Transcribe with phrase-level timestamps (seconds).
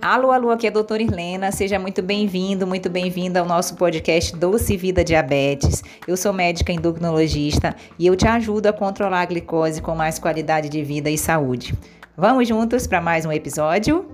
[0.00, 1.50] Alô, alô, aqui é a doutora Irlena.
[1.50, 5.82] Seja muito bem-vindo, muito bem-vinda ao nosso podcast Doce Vida Diabetes.
[6.06, 10.68] Eu sou médica endocrinologista e eu te ajudo a controlar a glicose com mais qualidade
[10.68, 11.74] de vida e saúde.
[12.16, 14.06] Vamos juntos para mais um episódio?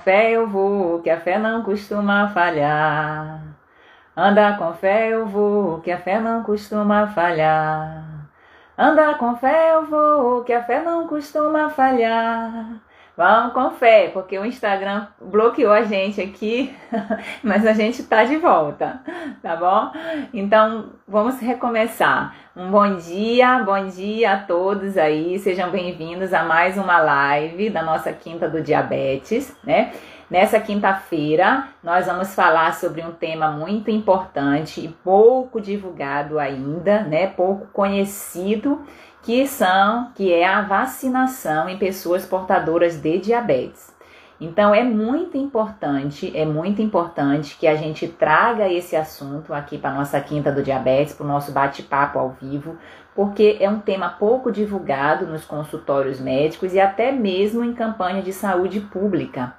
[0.00, 3.47] Fé eu vou, que a fé não costuma falhar.
[4.20, 8.04] Anda com fé eu vou, que a fé não costuma falhar.
[8.76, 12.80] Anda com fé eu vou, que a fé não costuma falhar.
[13.16, 16.74] Vamos com fé, porque o Instagram bloqueou a gente aqui,
[17.44, 19.00] mas a gente tá de volta,
[19.40, 19.92] tá bom?
[20.34, 22.34] Então vamos recomeçar.
[22.56, 27.84] Um bom dia, bom dia a todos aí, sejam bem-vindos a mais uma live da
[27.84, 29.92] nossa Quinta do Diabetes, né?
[30.30, 37.28] Nessa quinta-feira, nós vamos falar sobre um tema muito importante e pouco divulgado ainda, né?
[37.28, 38.82] Pouco conhecido,
[39.22, 43.96] que são que é a vacinação em pessoas portadoras de diabetes.
[44.38, 49.94] Então é muito importante, é muito importante que a gente traga esse assunto aqui para
[49.94, 52.76] nossa quinta do diabetes, para o nosso bate-papo ao vivo,
[53.16, 58.32] porque é um tema pouco divulgado nos consultórios médicos e até mesmo em campanha de
[58.32, 59.54] saúde pública.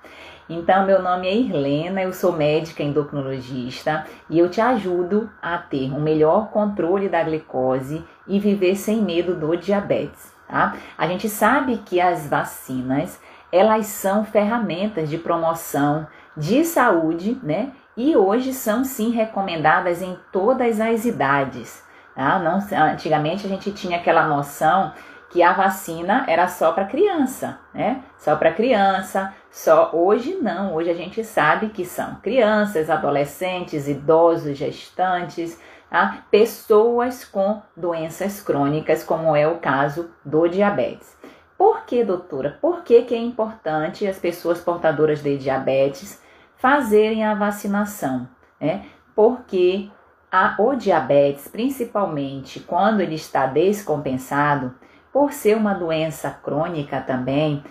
[0.50, 5.94] Então, meu nome é Irlena, eu sou médica endocrinologista e eu te ajudo a ter
[5.94, 10.75] um melhor controle da glicose e viver sem medo do diabetes, tá?
[10.97, 17.72] A gente sabe que as vacinas, elas são ferramentas de promoção de saúde, né?
[17.95, 21.88] E hoje são sim recomendadas em todas as idades.
[22.16, 22.39] Tá?
[22.39, 22.59] Não,
[22.91, 24.94] antigamente a gente tinha aquela noção
[25.30, 28.03] que a vacina era só para criança, né?
[28.17, 30.73] Só para criança, só hoje não.
[30.73, 36.23] Hoje a gente sabe que são crianças, adolescentes, idosos, gestantes, tá?
[36.31, 41.16] pessoas com doenças crônicas, como é o caso do diabetes.
[41.55, 42.57] Por que, doutora?
[42.59, 46.22] Por que, que é importante as pessoas portadoras de diabetes
[46.56, 48.28] fazerem a vacinação?
[48.59, 48.85] Né?
[49.13, 49.89] Porque
[50.31, 54.73] a, o diabetes, principalmente quando ele está descompensado,
[55.12, 57.64] por ser uma doença crônica também,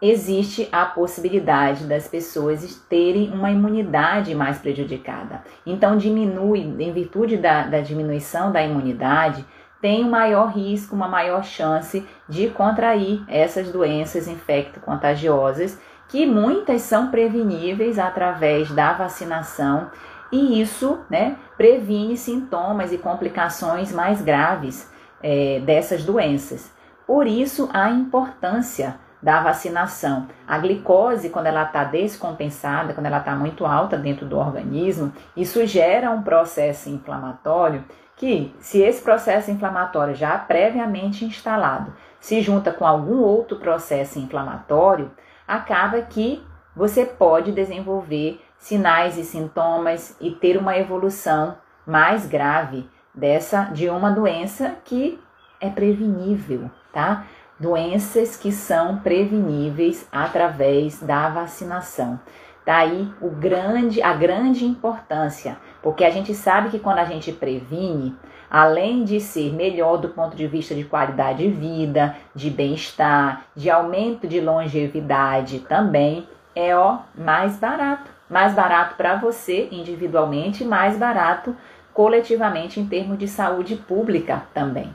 [0.00, 5.42] existe a possibilidade das pessoas terem uma imunidade mais prejudicada.
[5.66, 9.44] Então, diminui, em virtude da, da diminuição da imunidade,
[9.80, 15.78] tem um maior risco, uma maior chance de contrair essas doenças infecto-contagiosas,
[16.08, 19.90] que muitas são preveníveis através da vacinação,
[20.32, 24.90] e isso né, previne sintomas e complicações mais graves
[25.22, 26.72] é, dessas doenças.
[27.06, 30.28] Por isso, a importância da vacinação.
[30.46, 35.64] A glicose, quando ela está descompensada, quando ela está muito alta dentro do organismo, isso
[35.66, 37.84] gera um processo inflamatório
[38.16, 45.10] que, se esse processo inflamatório já previamente instalado se junta com algum outro processo inflamatório,
[45.46, 51.56] acaba que você pode desenvolver sinais e sintomas e ter uma evolução
[51.86, 55.18] mais grave dessa de uma doença que
[55.60, 57.24] é prevenível, tá?
[57.58, 62.20] Doenças que são preveníveis através da vacinação.
[62.64, 68.14] Daí o grande, a grande importância, porque a gente sabe que quando a gente previne,
[68.50, 73.70] além de ser melhor do ponto de vista de qualidade de vida, de bem-estar, de
[73.70, 81.56] aumento de longevidade, também é ó mais barato, mais barato para você individualmente, mais barato
[81.98, 84.88] coletivamente em termos de saúde pública também.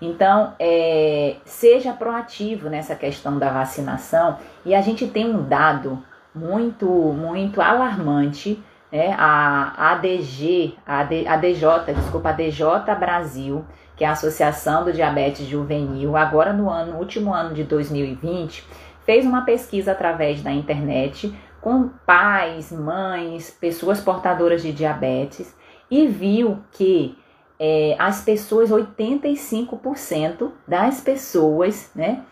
[0.00, 6.00] Então, é, seja proativo nessa questão da vacinação e a gente tem um dado
[6.32, 8.62] muito, muito alarmante,
[8.92, 9.16] né?
[9.18, 12.64] A ADG, a ADJ, desculpa, a DJ
[13.00, 13.64] Brasil,
[13.96, 18.64] que é a Associação do Diabetes Juvenil, agora no ano, no último ano de 2020,
[19.04, 25.52] fez uma pesquisa através da internet com pais, mães, pessoas portadoras de diabetes
[25.94, 27.16] e viu que
[27.56, 32.24] é, as pessoas, 85% das pessoas, né,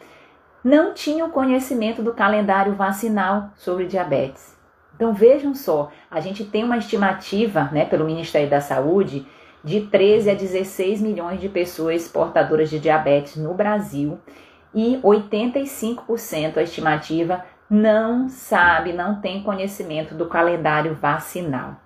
[0.64, 4.59] não tinham conhecimento do calendário vacinal sobre diabetes.
[4.97, 9.25] Então vejam só, a gente tem uma estimativa, né, pelo Ministério da Saúde,
[9.62, 14.19] de 13 a 16 milhões de pessoas portadoras de diabetes no Brasil
[14.75, 21.81] e 85% a estimativa não sabe, não tem conhecimento do calendário vacinal.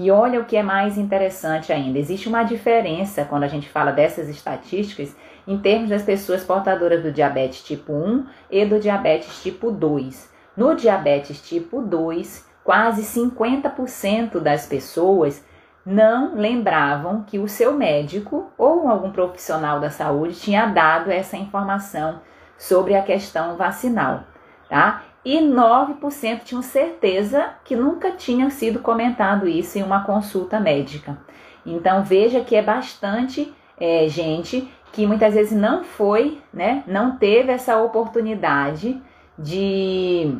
[0.00, 3.90] E olha o que é mais interessante ainda: existe uma diferença quando a gente fala
[3.90, 9.72] dessas estatísticas em termos das pessoas portadoras do diabetes tipo 1 e do diabetes tipo
[9.72, 10.32] 2.
[10.56, 15.44] No diabetes tipo 2, quase 50% das pessoas
[15.84, 22.20] não lembravam que o seu médico ou algum profissional da saúde tinha dado essa informação
[22.56, 24.22] sobre a questão vacinal,
[24.68, 25.02] tá?
[25.24, 31.18] E 9% tinham certeza que nunca tinha sido comentado isso em uma consulta médica.
[31.66, 37.52] Então veja que é bastante é, gente que muitas vezes não foi, né, não teve
[37.52, 39.00] essa oportunidade
[39.38, 40.34] de,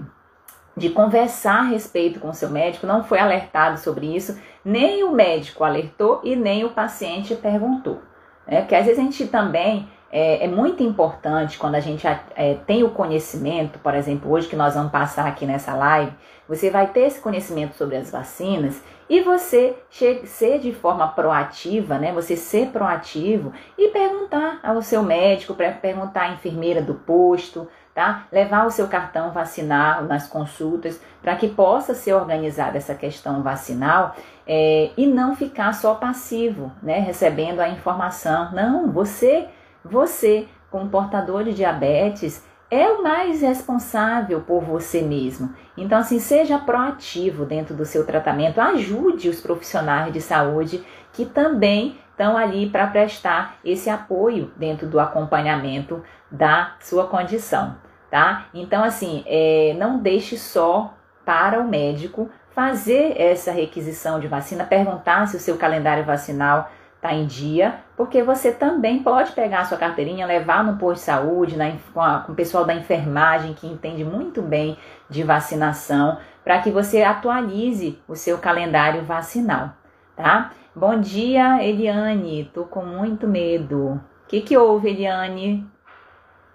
[0.76, 5.12] de conversar a respeito com o seu médico, não foi alertado sobre isso, nem o
[5.12, 8.00] médico alertou e nem o paciente perguntou.
[8.46, 8.60] Né?
[8.60, 12.82] Porque às vezes a gente também é, é, muito importante quando a gente é, tem
[12.82, 16.12] o conhecimento, por exemplo, hoje que nós vamos passar aqui nessa live,
[16.48, 19.76] você vai ter esse conhecimento sobre as vacinas e você
[20.24, 22.12] ser de forma proativa, né?
[22.12, 28.26] Você ser proativo e perguntar ao seu médico, perguntar à enfermeira do posto, tá?
[28.32, 34.14] Levar o seu cartão vacinal nas consultas para que possa ser organizada essa questão vacinal
[34.46, 36.98] é, e não ficar só passivo, né?
[36.98, 38.52] Recebendo a informação.
[38.52, 39.48] Não, você
[39.90, 45.54] você, como portador de diabetes, é o mais responsável por você mesmo.
[45.76, 51.98] Então, assim, seja proativo dentro do seu tratamento, ajude os profissionais de saúde que também
[52.10, 57.76] estão ali para prestar esse apoio dentro do acompanhamento da sua condição,
[58.10, 58.46] tá?
[58.52, 60.94] Então, assim, é, não deixe só
[61.24, 67.14] para o médico fazer essa requisição de vacina, perguntar se o seu calendário vacinal está
[67.14, 71.56] em dia, porque você também pode pegar a sua carteirinha, levar no posto de saúde,
[71.56, 74.76] na, com, a, com o pessoal da enfermagem que entende muito bem
[75.08, 79.70] de vacinação, para que você atualize o seu calendário vacinal,
[80.16, 80.50] tá?
[80.74, 84.00] Bom dia, Eliane, tô com muito medo.
[84.24, 85.64] O que, que houve, Eliane?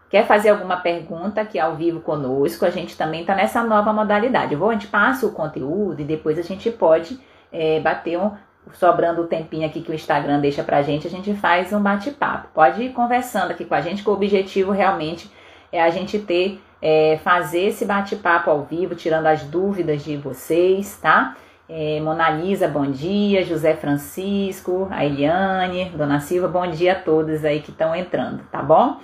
[0.10, 2.66] Quer fazer alguma pergunta aqui ao vivo conosco?
[2.66, 4.54] A gente também está nessa nova modalidade.
[4.54, 7.20] Eu vou, a gente passa o conteúdo e depois a gente pode
[7.52, 8.32] é, bater um,
[8.74, 12.48] sobrando o tempinho aqui que o Instagram deixa pra gente, a gente faz um bate-papo.
[12.54, 15.30] Pode ir conversando aqui com a gente, que o objetivo realmente
[15.72, 20.98] é a gente ter, é, fazer esse bate-papo ao vivo, tirando as dúvidas de vocês,
[21.02, 21.36] tá?
[21.68, 23.44] É, Mona Lisa, bom dia.
[23.44, 28.62] José Francisco, a Eliane, Dona Silva, bom dia a todos aí que estão entrando, tá
[28.62, 29.00] bom?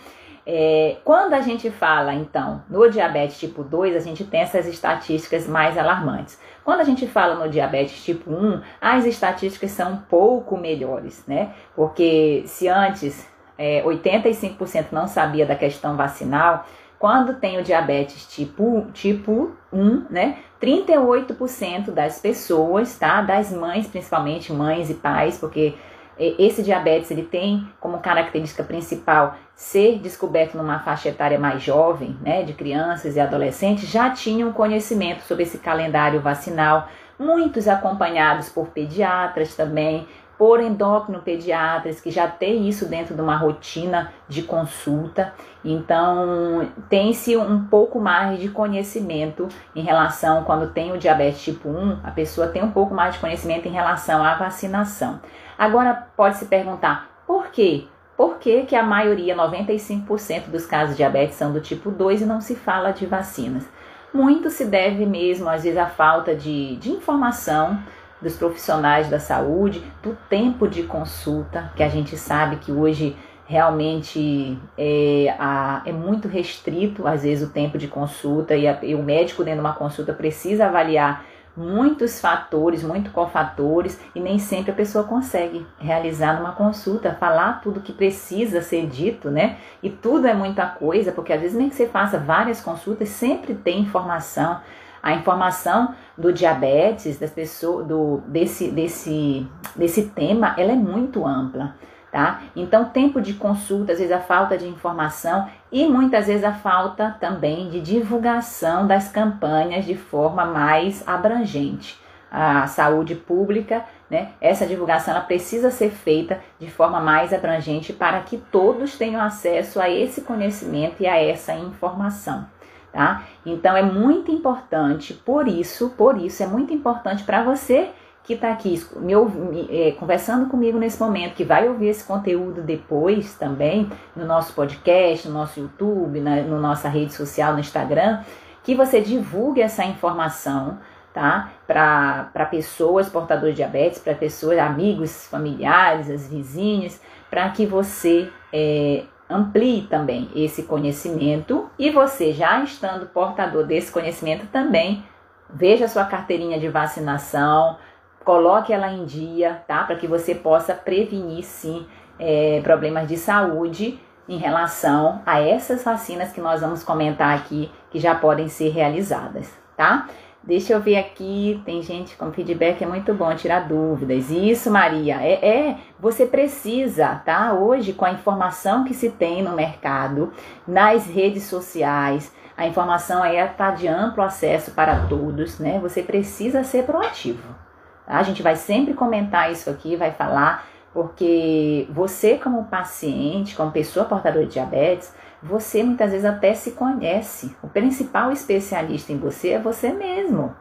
[0.52, 5.48] É, quando a gente fala, então, no diabetes tipo 2, a gente tem essas estatísticas
[5.48, 6.40] mais alarmantes.
[6.70, 11.50] Quando a gente fala no diabetes tipo 1, as estatísticas são um pouco melhores, né?
[11.76, 13.28] Porque se antes
[13.58, 16.68] é, 85% não sabia da questão vacinal,
[17.00, 20.38] quando tem o diabetes tipo, tipo 1, né?
[20.62, 23.24] 38% das pessoas, tá?
[23.24, 25.74] Das mães, principalmente mães e pais, porque
[26.20, 32.44] esse diabetes ele tem como característica principal ser descoberto numa faixa etária mais jovem, né,
[32.44, 36.88] de crianças e adolescentes, já tinham conhecimento sobre esse calendário vacinal,
[37.18, 40.08] muitos acompanhados por pediatras também,
[40.40, 45.34] por endócrino pediatras que já tem isso dentro de uma rotina de consulta.
[45.66, 52.00] Então, tem-se um pouco mais de conhecimento em relação quando tem o diabetes tipo 1,
[52.06, 55.20] a pessoa tem um pouco mais de conhecimento em relação à vacinação.
[55.60, 57.84] Agora pode se perguntar, por quê?
[58.16, 62.26] Por que, que a maioria, 95% dos casos de diabetes são do tipo 2 e
[62.26, 63.68] não se fala de vacinas?
[64.14, 67.78] Muito se deve mesmo, às vezes, à falta de, de informação
[68.22, 74.58] dos profissionais da saúde, do tempo de consulta, que a gente sabe que hoje realmente
[74.78, 79.04] é, a, é muito restrito, às vezes, o tempo de consulta, e, a, e o
[79.04, 81.26] médico, dentro de uma consulta, precisa avaliar
[81.60, 87.82] muitos fatores, muito cofatores, e nem sempre a pessoa consegue realizar numa consulta, falar tudo
[87.82, 89.58] que precisa ser dito, né?
[89.84, 93.54] E tudo é muita coisa, porque às vezes nem que você faça várias consultas, sempre
[93.54, 94.62] tem informação.
[95.04, 101.76] A informação do diabetes, das pessoas, do, desse, desse, desse tema, ela é muito ampla
[102.12, 102.42] tá?
[102.56, 107.16] Então, tempo de consulta, às vezes a falta de informação e muitas vezes a falta
[107.20, 112.00] também de divulgação das campanhas de forma mais abrangente.
[112.32, 114.30] A saúde pública, né?
[114.40, 119.82] Essa divulgação ela precisa ser feita de forma mais abrangente para que todos tenham acesso
[119.82, 122.46] a esse conhecimento e a essa informação.
[122.92, 123.24] Tá?
[123.46, 127.92] Então é muito importante, por isso, por isso é muito importante para você
[128.30, 132.62] que está aqui me, me, é, conversando comigo nesse momento, que vai ouvir esse conteúdo
[132.62, 138.22] depois também no nosso podcast, no nosso YouTube, na no nossa rede social, no Instagram,
[138.64, 140.78] que você divulgue essa informação,
[141.12, 141.50] tá?
[141.66, 149.06] Para pessoas portadoras de diabetes, para pessoas, amigos, familiares, as vizinhas, para que você é,
[149.28, 155.04] amplie também esse conhecimento e você, já estando portador desse conhecimento, também
[155.52, 157.76] veja sua carteirinha de vacinação
[158.24, 159.84] coloque ela em dia, tá?
[159.84, 161.86] Para que você possa prevenir, sim,
[162.20, 168.00] é, problemas de saúde em relação a essas vacinas que nós vamos comentar aqui, que
[168.00, 170.08] já podem ser realizadas, tá?
[170.42, 174.30] Deixa eu ver aqui, tem gente com feedback, é muito bom tirar dúvidas.
[174.30, 177.54] Isso, Maria, é, é, você precisa, tá?
[177.54, 180.32] Hoje, com a informação que se tem no mercado,
[180.66, 185.78] nas redes sociais, a informação aí está de amplo acesso para todos, né?
[185.80, 187.69] Você precisa ser proativo.
[188.10, 188.18] Tá?
[188.18, 194.06] A gente vai sempre comentar isso aqui, vai falar, porque você, como paciente, como pessoa
[194.06, 197.56] portadora de diabetes, você muitas vezes até se conhece.
[197.62, 200.56] O principal especialista em você é você mesmo.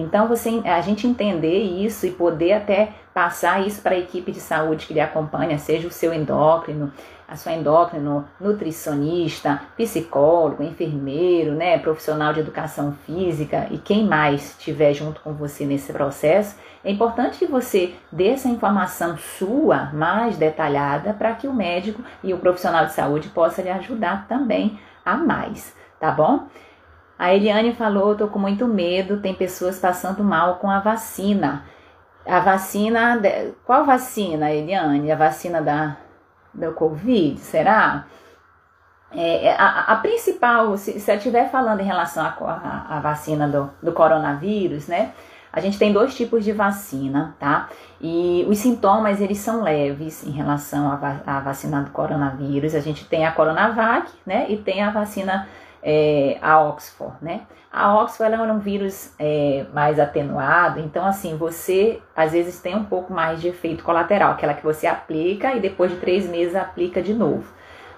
[0.00, 4.40] Então, você, a gente entender isso e poder até passar isso para a equipe de
[4.40, 6.92] saúde que lhe acompanha, seja o seu endócrino,
[7.26, 14.92] a sua endócrino, nutricionista, psicólogo, enfermeiro, né, profissional de educação física e quem mais estiver
[14.92, 21.12] junto com você nesse processo, é importante que você dê essa informação sua mais detalhada
[21.14, 25.74] para que o médico e o profissional de saúde possa lhe ajudar também a mais,
[25.98, 26.46] tá bom?
[27.18, 31.64] A Eliane falou: tô com muito medo, tem pessoas passando mal com a vacina.
[32.26, 33.20] A vacina.
[33.64, 35.10] Qual vacina, Eliane?
[35.10, 35.96] A vacina da,
[36.52, 37.38] do Covid?
[37.40, 38.06] Será?
[39.12, 43.70] É, é a, a, principal, se, se eu estiver falando em relação à vacina do,
[43.82, 45.12] do coronavírus, né?
[45.52, 47.70] A gente tem dois tipos de vacina, tá?
[47.98, 52.74] E os sintomas, eles são leves em relação à, à vacina do coronavírus.
[52.74, 54.46] A gente tem a Coronavac, né?
[54.50, 55.48] E tem a vacina
[55.88, 57.42] é, a Oxford, né?
[57.72, 62.74] A Oxford ela é um vírus é, mais atenuado, então assim, você às vezes tem
[62.74, 66.56] um pouco mais de efeito colateral, aquela que você aplica e depois de três meses
[66.56, 67.44] aplica de novo.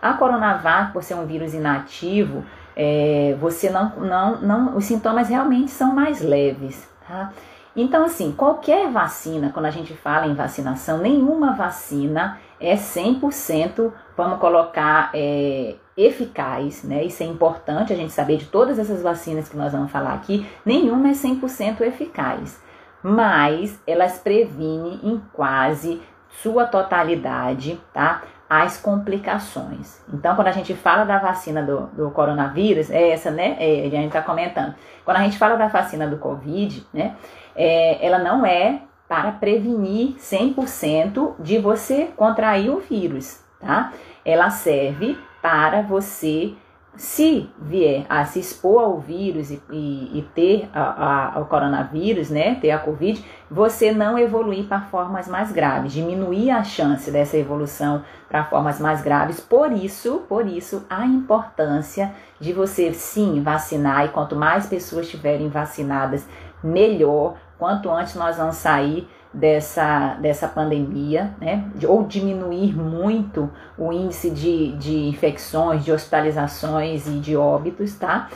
[0.03, 2.45] A Coronavac, por ser um vírus inativo,
[2.77, 7.33] é, você não, não, não, os sintomas realmente são mais leves, tá?
[7.75, 14.39] Então, assim, qualquer vacina, quando a gente fala em vacinação, nenhuma vacina é 100%, vamos
[14.41, 17.03] colocar, é, eficaz, né?
[17.05, 20.47] Isso é importante a gente saber de todas essas vacinas que nós vamos falar aqui,
[20.65, 22.63] nenhuma é 100% eficaz,
[23.03, 26.01] mas elas previnem em quase
[26.41, 28.23] sua totalidade, tá?
[28.49, 30.01] As complicações.
[30.13, 33.57] Então, quando a gente fala da vacina do, do coronavírus, é essa, né?
[33.59, 34.75] É, a gente está comentando.
[35.05, 37.17] Quando a gente fala da vacina do Covid, né?
[37.57, 43.93] É, ela não é para prevenir 100% de você contrair o vírus, tá?
[44.25, 46.53] Ela serve para você,
[46.95, 52.29] se vier a se expor ao vírus e, e, e ter a, a, o coronavírus,
[52.29, 57.39] né, ter a Covid, você não evoluir para formas mais graves, diminuir a chance dessa
[57.39, 59.41] evolução para formas mais graves.
[59.41, 65.49] Por isso, por isso, a importância de você sim vacinar e quanto mais pessoas estiverem
[65.49, 66.29] vacinadas,
[66.63, 67.37] melhor.
[67.59, 71.71] Quanto antes nós vamos sair dessa, dessa pandemia, né?
[71.87, 78.29] ou diminuir muito o índice de, de infecções, de hospitalizações e de óbitos, tá?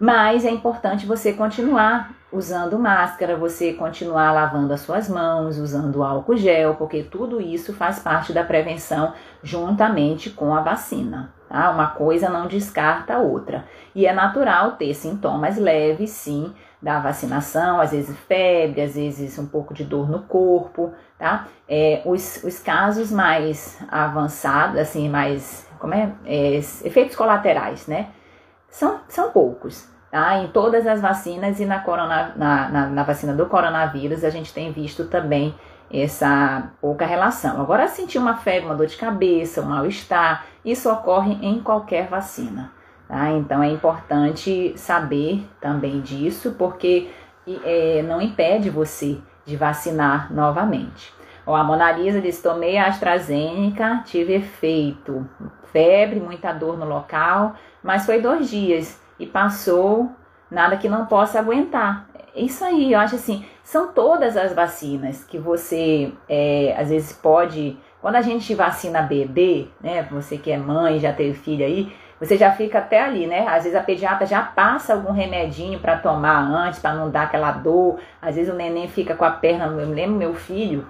[0.00, 6.36] Mas é importante você continuar usando máscara, você continuar lavando as suas mãos, usando álcool
[6.36, 9.12] gel, porque tudo isso faz parte da prevenção
[9.42, 11.32] juntamente com a vacina.
[11.48, 11.70] Tá?
[11.70, 13.64] Uma coisa não descarta a outra.
[13.94, 19.46] E é natural ter sintomas leves, sim, da vacinação, às vezes febre, às vezes um
[19.46, 21.48] pouco de dor no corpo, tá?
[21.68, 26.12] É, os, os casos mais avançados, assim, mais, como é?
[26.24, 28.08] é efeitos colaterais, né?
[28.70, 30.38] São, são poucos, tá?
[30.38, 34.54] Em todas as vacinas e na, corona, na, na, na vacina do coronavírus a gente
[34.54, 35.54] tem visto também
[35.90, 37.60] essa pouca relação.
[37.60, 42.70] Agora, sentir uma febre, uma dor de cabeça, um mal-estar, isso ocorre em qualquer vacina.
[43.08, 43.30] Tá?
[43.32, 47.08] Então é importante saber também disso, porque
[47.64, 51.12] é, não impede você de vacinar novamente.
[51.46, 55.26] Ó, a Monalisa diz: tomei a AstraZeneca, tive efeito,
[55.72, 60.10] febre, muita dor no local, mas foi dois dias e passou,
[60.50, 62.06] nada que não possa aguentar.
[62.36, 67.78] Isso aí, eu acho assim, são todas as vacinas que você é, às vezes pode.
[68.00, 70.06] Quando a gente vacina bebê, né?
[70.12, 73.46] Você que é mãe, já teve filho aí, você já fica até ali, né?
[73.46, 77.52] Às vezes a pediatra já passa algum remedinho para tomar antes, para não dar aquela
[77.52, 77.98] dor.
[78.20, 79.66] Às vezes o neném fica com a perna.
[79.66, 80.84] Eu lembro meu filho,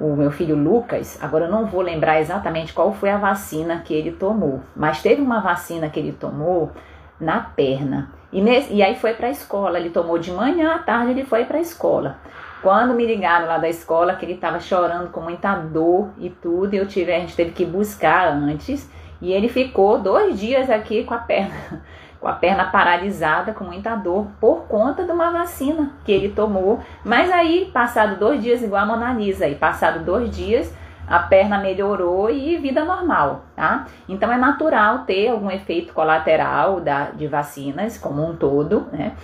[0.00, 3.94] o meu filho Lucas, agora eu não vou lembrar exatamente qual foi a vacina que
[3.94, 6.72] ele tomou, mas teve uma vacina que ele tomou
[7.20, 8.10] na perna.
[8.32, 9.78] E, nesse, e aí foi para a escola.
[9.78, 12.16] Ele tomou de manhã, à tarde ele foi para a escola.
[12.62, 16.74] Quando me ligaram lá da escola que ele estava chorando com muita dor e tudo,
[16.74, 18.88] eu tive, a gente teve que buscar antes.
[19.22, 21.82] E ele ficou dois dias aqui com a perna
[22.20, 26.80] com a perna paralisada, com muita dor, por conta de uma vacina que ele tomou.
[27.04, 30.72] Mas aí, passado dois dias, igual a Mona Lisa, e passado dois dias,
[31.04, 33.86] a perna melhorou e vida normal, tá?
[34.08, 39.16] Então é natural ter algum efeito colateral da, de vacinas como um todo, né?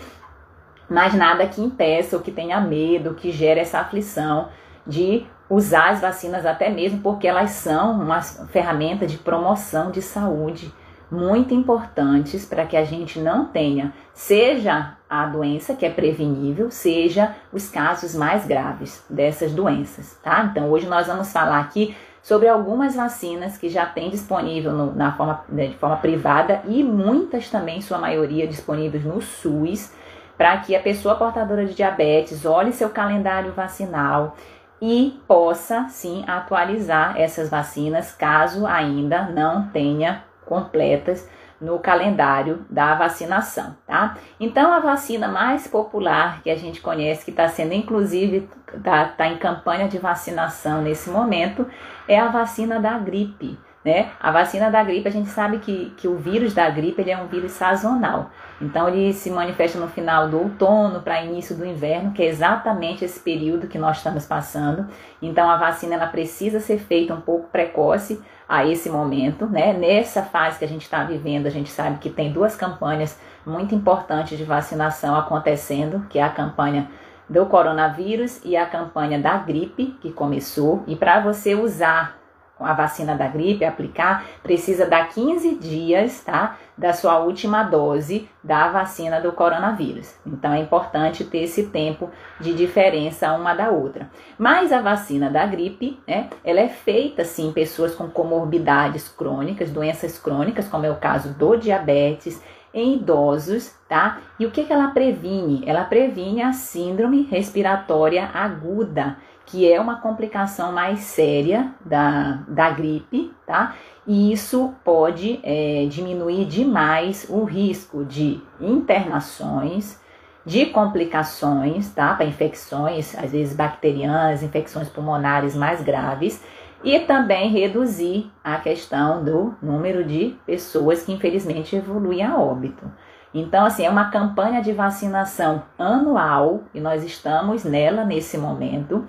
[0.91, 4.49] Mas nada que impeça ou que tenha medo, que gere essa aflição
[4.85, 10.73] de usar as vacinas até mesmo porque elas são uma ferramenta de promoção de saúde
[11.11, 17.35] muito importantes para que a gente não tenha, seja a doença que é prevenível, seja
[17.51, 20.49] os casos mais graves dessas doenças, tá?
[20.51, 25.13] Então hoje nós vamos falar aqui sobre algumas vacinas que já tem disponível no, na
[25.13, 29.93] forma, né, de forma privada e muitas também, sua maioria, disponíveis no SUS,
[30.37, 34.37] para que a pessoa portadora de diabetes olhe seu calendário vacinal
[34.81, 41.29] e possa sim atualizar essas vacinas caso ainda não tenha completas
[41.61, 44.17] no calendário da vacinação, tá?
[44.39, 49.27] Então a vacina mais popular que a gente conhece, que está sendo inclusive está tá
[49.27, 51.67] em campanha de vacinação nesse momento,
[52.07, 53.59] é a vacina da gripe.
[53.85, 54.11] Né?
[54.21, 57.17] A vacina da gripe, a gente sabe que, que o vírus da gripe ele é
[57.17, 58.31] um vírus sazonal.
[58.61, 63.05] Então, ele se manifesta no final do outono para início do inverno, que é exatamente
[63.05, 64.87] esse período que nós estamos passando.
[65.23, 69.73] Então, a vacina ela precisa ser feita um pouco precoce a esse momento, né?
[69.73, 73.75] Nessa fase que a gente está vivendo, a gente sabe que tem duas campanhas muito
[73.75, 76.89] importantes de vacinação acontecendo, que é a campanha
[77.29, 80.83] do coronavírus e a campanha da gripe que começou.
[80.87, 82.18] E para você usar
[82.61, 86.57] a vacina da gripe, aplicar, precisa dar 15 dias, tá?
[86.77, 90.15] Da sua última dose da vacina do coronavírus.
[90.27, 92.11] Então é importante ter esse tempo
[92.41, 94.11] de diferença uma da outra.
[94.39, 96.29] Mas a vacina da gripe, né?
[96.45, 101.35] Ela é feita sim em pessoas com comorbidades crônicas, doenças crônicas, como é o caso
[101.35, 102.41] do diabetes,
[102.73, 104.19] em idosos, tá?
[104.39, 105.63] E o que, que ela previne?
[105.67, 109.17] Ela previne a síndrome respiratória aguda,
[109.49, 113.75] que é uma complicação mais séria da, da gripe, tá?
[114.07, 119.99] E isso pode é, diminuir demais o risco de internações,
[120.45, 122.15] de complicações, tá?
[122.15, 126.45] Para infecções, às vezes bacterianas, infecções pulmonares mais graves,
[126.85, 132.89] e também reduzir a questão do número de pessoas que infelizmente evoluem a óbito.
[133.35, 139.07] Então, assim, é uma campanha de vacinação anual e nós estamos nela nesse momento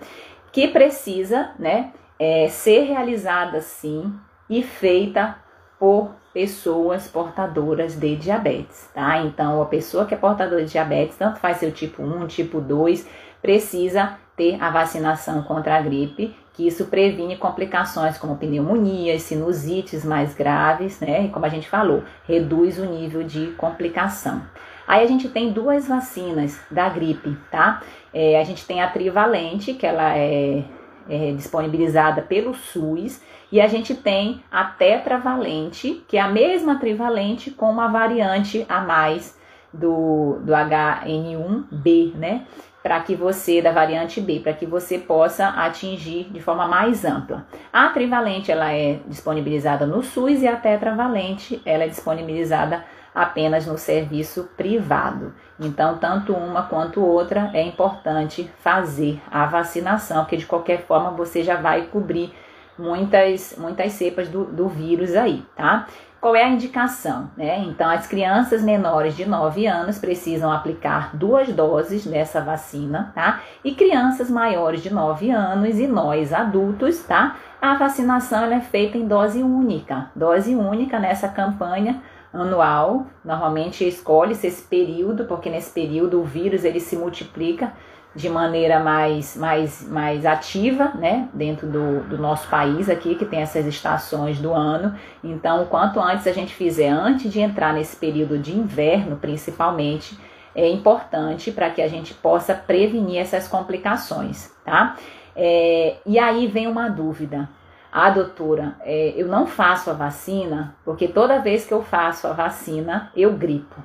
[0.52, 4.14] que precisa, né, é, ser realizada sim
[4.50, 5.36] e feita
[5.80, 9.20] por pessoas portadoras de diabetes, tá?
[9.22, 13.08] Então, a pessoa que é portadora de diabetes, tanto faz seu tipo 1, tipo 2,
[13.42, 20.34] precisa ter a vacinação contra a gripe, que isso previne complicações como pneumonias, sinusites mais
[20.34, 21.26] graves, né?
[21.26, 24.42] E como a gente falou, reduz o nível de complicação.
[24.88, 27.82] Aí a gente tem duas vacinas da gripe, tá?
[28.14, 30.64] É, a gente tem a trivalente, que ela é,
[31.10, 37.50] é disponibilizada pelo SUS, e a gente tem a tetravalente, que é a mesma trivalente
[37.50, 39.38] com uma variante a mais
[39.74, 42.46] do, do HN1B, né?
[42.82, 47.46] Para que você, da variante B, para que você possa atingir de forma mais ampla.
[47.74, 53.78] A trivalente ela é disponibilizada no SUS e a tetravalente ela é disponibilizada apenas no
[53.78, 55.34] serviço privado.
[55.60, 61.44] Então, tanto uma quanto outra é importante fazer a vacinação, porque de qualquer forma você
[61.44, 62.34] já vai cobrir
[62.78, 65.86] muitas, muitas cepas do, do vírus aí, tá?
[66.22, 67.32] Qual é a indicação?
[67.38, 67.60] Né?
[67.60, 73.40] Então, as crianças menores de 9 anos precisam aplicar duas doses dessa vacina, tá?
[73.64, 77.38] E crianças maiores de 9 anos e nós adultos, tá?
[77.62, 80.12] A vacinação é feita em dose única.
[80.14, 82.02] Dose única nessa campanha
[82.34, 83.08] anual.
[83.24, 87.74] Normalmente escolhe-se esse período, porque nesse período o vírus ele se multiplica
[88.16, 93.42] de maneira mais, mais, mais ativa, né, dentro do, do nosso país aqui, que tem
[93.42, 94.96] essas estações do ano.
[95.24, 100.18] Então, quanto antes a gente fizer, antes de entrar nesse período de inverno, principalmente,
[100.56, 104.98] é importante para que a gente possa prevenir essas complicações, tá?
[105.36, 107.48] É, e aí vem uma dúvida.
[107.92, 112.34] Ah, doutora, é, eu não faço a vacina porque toda vez que eu faço a
[112.34, 113.76] vacina eu gripo.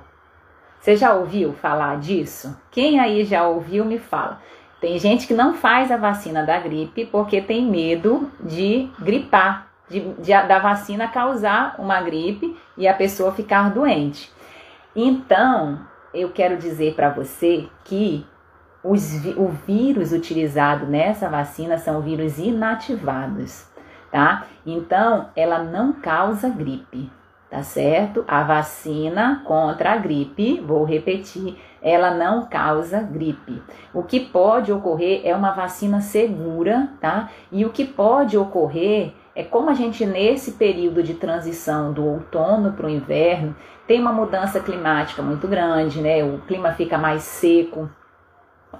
[0.78, 2.54] Você já ouviu falar disso?
[2.70, 4.38] Quem aí já ouviu, me fala.
[4.78, 10.00] Tem gente que não faz a vacina da gripe porque tem medo de gripar, de,
[10.00, 14.30] de, da vacina causar uma gripe e a pessoa ficar doente.
[14.94, 15.80] Então,
[16.12, 18.26] eu quero dizer para você que
[18.82, 23.66] os, o vírus utilizado nessa vacina são vírus inativados,
[24.14, 24.46] tá?
[24.64, 27.10] Então, ela não causa gripe
[27.50, 28.24] tá certo?
[28.26, 33.62] A vacina contra a gripe, vou repetir, ela não causa gripe.
[33.92, 37.30] O que pode ocorrer é uma vacina segura, tá?
[37.52, 42.72] E o que pode ocorrer é como a gente nesse período de transição do outono
[42.72, 43.54] para o inverno
[43.86, 46.24] tem uma mudança climática muito grande, né?
[46.24, 47.88] O clima fica mais seco.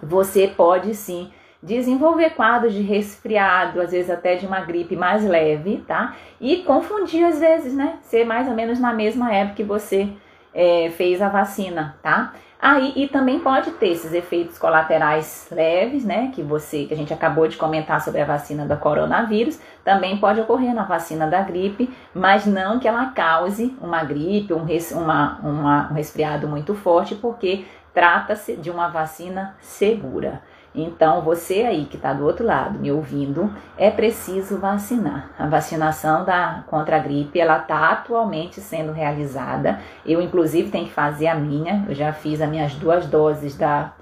[0.02, 1.30] Você pode sim
[1.64, 6.14] desenvolver quadros de resfriado, às vezes até de uma gripe mais leve, tá?
[6.40, 7.98] E confundir às vezes, né?
[8.02, 10.10] Ser mais ou menos na mesma época que você
[10.52, 12.34] é, fez a vacina, tá?
[12.60, 16.30] Aí, e também pode ter esses efeitos colaterais leves, né?
[16.34, 20.40] Que você, que a gente acabou de comentar sobre a vacina do coronavírus, também pode
[20.40, 25.38] ocorrer na vacina da gripe, mas não que ela cause uma gripe, um, res, uma,
[25.42, 30.42] uma, um resfriado muito forte, porque trata-se de uma vacina segura.
[30.74, 35.30] Então, você aí que está do outro lado me ouvindo, é preciso vacinar.
[35.38, 39.78] A vacinação da, contra a gripe, ela está atualmente sendo realizada.
[40.04, 41.84] Eu, inclusive, tenho que fazer a minha.
[41.88, 43.92] Eu já fiz as minhas duas doses da,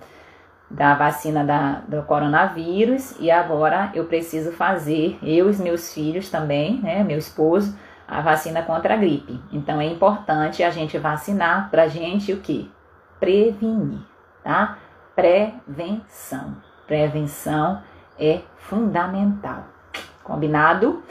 [0.70, 6.80] da vacina da, do coronavírus e agora eu preciso fazer, eu e meus filhos também,
[6.80, 7.76] né, meu esposo,
[8.08, 9.38] a vacina contra a gripe.
[9.52, 12.70] Então, é importante a gente vacinar para gente o que?
[13.20, 14.00] Prevenir,
[14.42, 14.78] tá?
[15.22, 16.56] Prevenção.
[16.86, 17.80] Prevenção
[18.18, 19.64] é fundamental.
[20.24, 21.02] Combinado?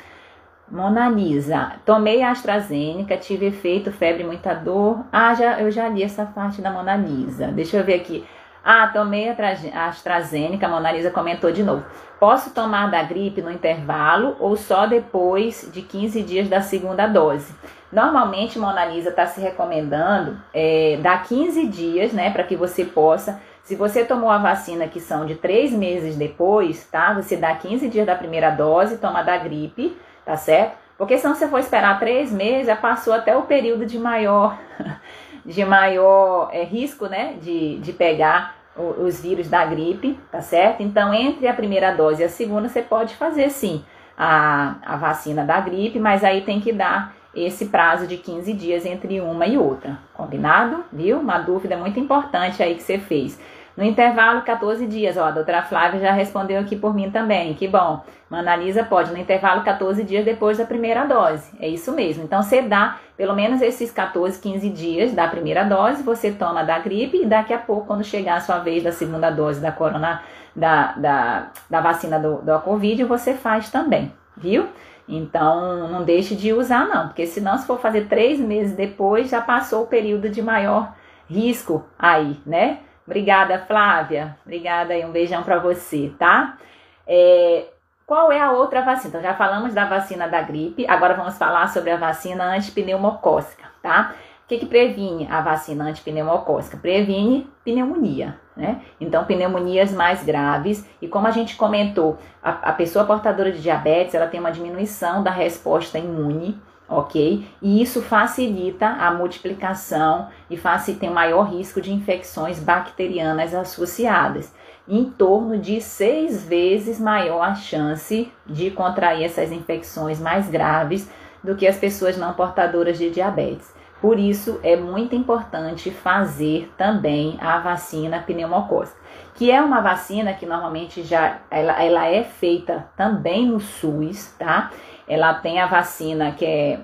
[0.70, 5.06] Monalisa, tomei a AstraZeneca, tive efeito, febre, muita dor.
[5.12, 7.48] Ah, já, eu já li essa parte da Monalisa.
[7.48, 8.26] Deixa eu ver aqui.
[8.64, 11.84] Ah, tomei a AstraZeneca, a Monalisa comentou de novo.
[12.20, 17.54] Posso tomar da gripe no intervalo ou só depois de 15 dias da segunda dose?
[17.92, 23.76] Normalmente, Monalisa está se recomendando é, dar 15 dias, né, para que você possa se
[23.76, 27.14] você tomou a vacina que são de três meses depois, tá?
[27.14, 29.96] Você dá 15 dias da primeira dose, toma da gripe,
[30.26, 30.78] tá certo?
[30.98, 34.58] Porque se não você for esperar três meses, já passou até o período de maior,
[35.46, 37.36] de maior é, risco, né?
[37.42, 40.82] De, de pegar o, os vírus da gripe, tá certo?
[40.82, 43.84] Então, entre a primeira dose e a segunda, você pode fazer sim
[44.18, 48.86] a, a vacina da gripe, mas aí tem que dar esse prazo de 15 dias
[48.86, 50.00] entre uma e outra.
[50.14, 50.84] Combinado?
[50.92, 51.20] Viu?
[51.20, 53.40] Uma dúvida muito importante aí que você fez.
[53.76, 55.16] No intervalo, 14 dias.
[55.18, 57.54] Ó, a doutora Flávia já respondeu aqui por mim também.
[57.54, 58.04] Que bom.
[58.30, 61.52] Manalisa pode, no intervalo, 14 dias depois da primeira dose.
[61.60, 62.24] É isso mesmo.
[62.24, 66.80] Então, você dá pelo menos esses 14, 15 dias da primeira dose, você toma da
[66.80, 70.24] gripe e daqui a pouco, quando chegar a sua vez da segunda dose da corona,
[70.56, 74.68] da, da, da vacina do, do Covid, você faz também, viu?
[75.08, 79.42] Então, não deixe de usar, não, porque senão, se for fazer três meses depois, já
[79.42, 80.94] passou o período de maior
[81.30, 82.80] risco aí, né?
[83.06, 84.38] Obrigada, Flávia.
[84.46, 86.58] Obrigada aí, um beijão para você, tá?
[87.06, 87.66] É,
[88.06, 89.10] qual é a outra vacina?
[89.10, 94.14] Então, já falamos da vacina da gripe, agora vamos falar sobre a vacina antipneumocócica, tá?
[94.52, 96.76] Que, que previne a vacina antipneumocócica?
[96.76, 98.82] Previne pneumonia, né?
[99.00, 100.86] Então, pneumonias mais graves.
[101.02, 105.24] E como a gente comentou, a, a pessoa portadora de diabetes, ela tem uma diminuição
[105.24, 107.48] da resposta imune, ok?
[107.62, 114.54] E isso facilita a multiplicação e facilita um maior risco de infecções bacterianas associadas.
[114.86, 121.10] Em torno de seis vezes maior a chance de contrair essas infecções mais graves
[121.42, 123.80] do que as pessoas não portadoras de diabetes.
[124.02, 129.00] Por isso é muito importante fazer também a vacina pneumocócica,
[129.36, 134.72] que é uma vacina que normalmente já ela, ela é feita também no SUS, tá?
[135.08, 136.80] Ela tem a vacina que é,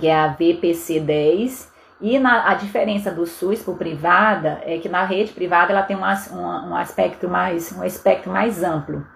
[0.00, 1.68] que é a VPC10
[2.00, 5.96] e na, a diferença do SUS para privada é que na rede privada ela tem
[5.96, 9.06] uma, um, um aspecto mais um espectro mais amplo.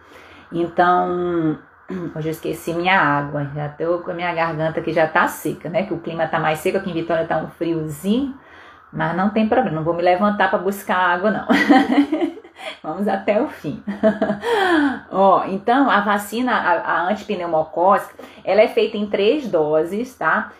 [0.52, 1.58] Então
[2.14, 5.68] Hoje eu esqueci minha água, já tô com a minha garganta que já tá seca,
[5.68, 5.84] né?
[5.84, 8.34] Que o clima tá mais seco, aqui em Vitória tá um friozinho,
[8.92, 11.46] mas não tem problema, não vou me levantar para buscar água não.
[12.82, 13.82] Vamos até o fim.
[15.10, 20.52] Ó, então a vacina, a, a antipneumocócica, ela é feita em três doses, tá?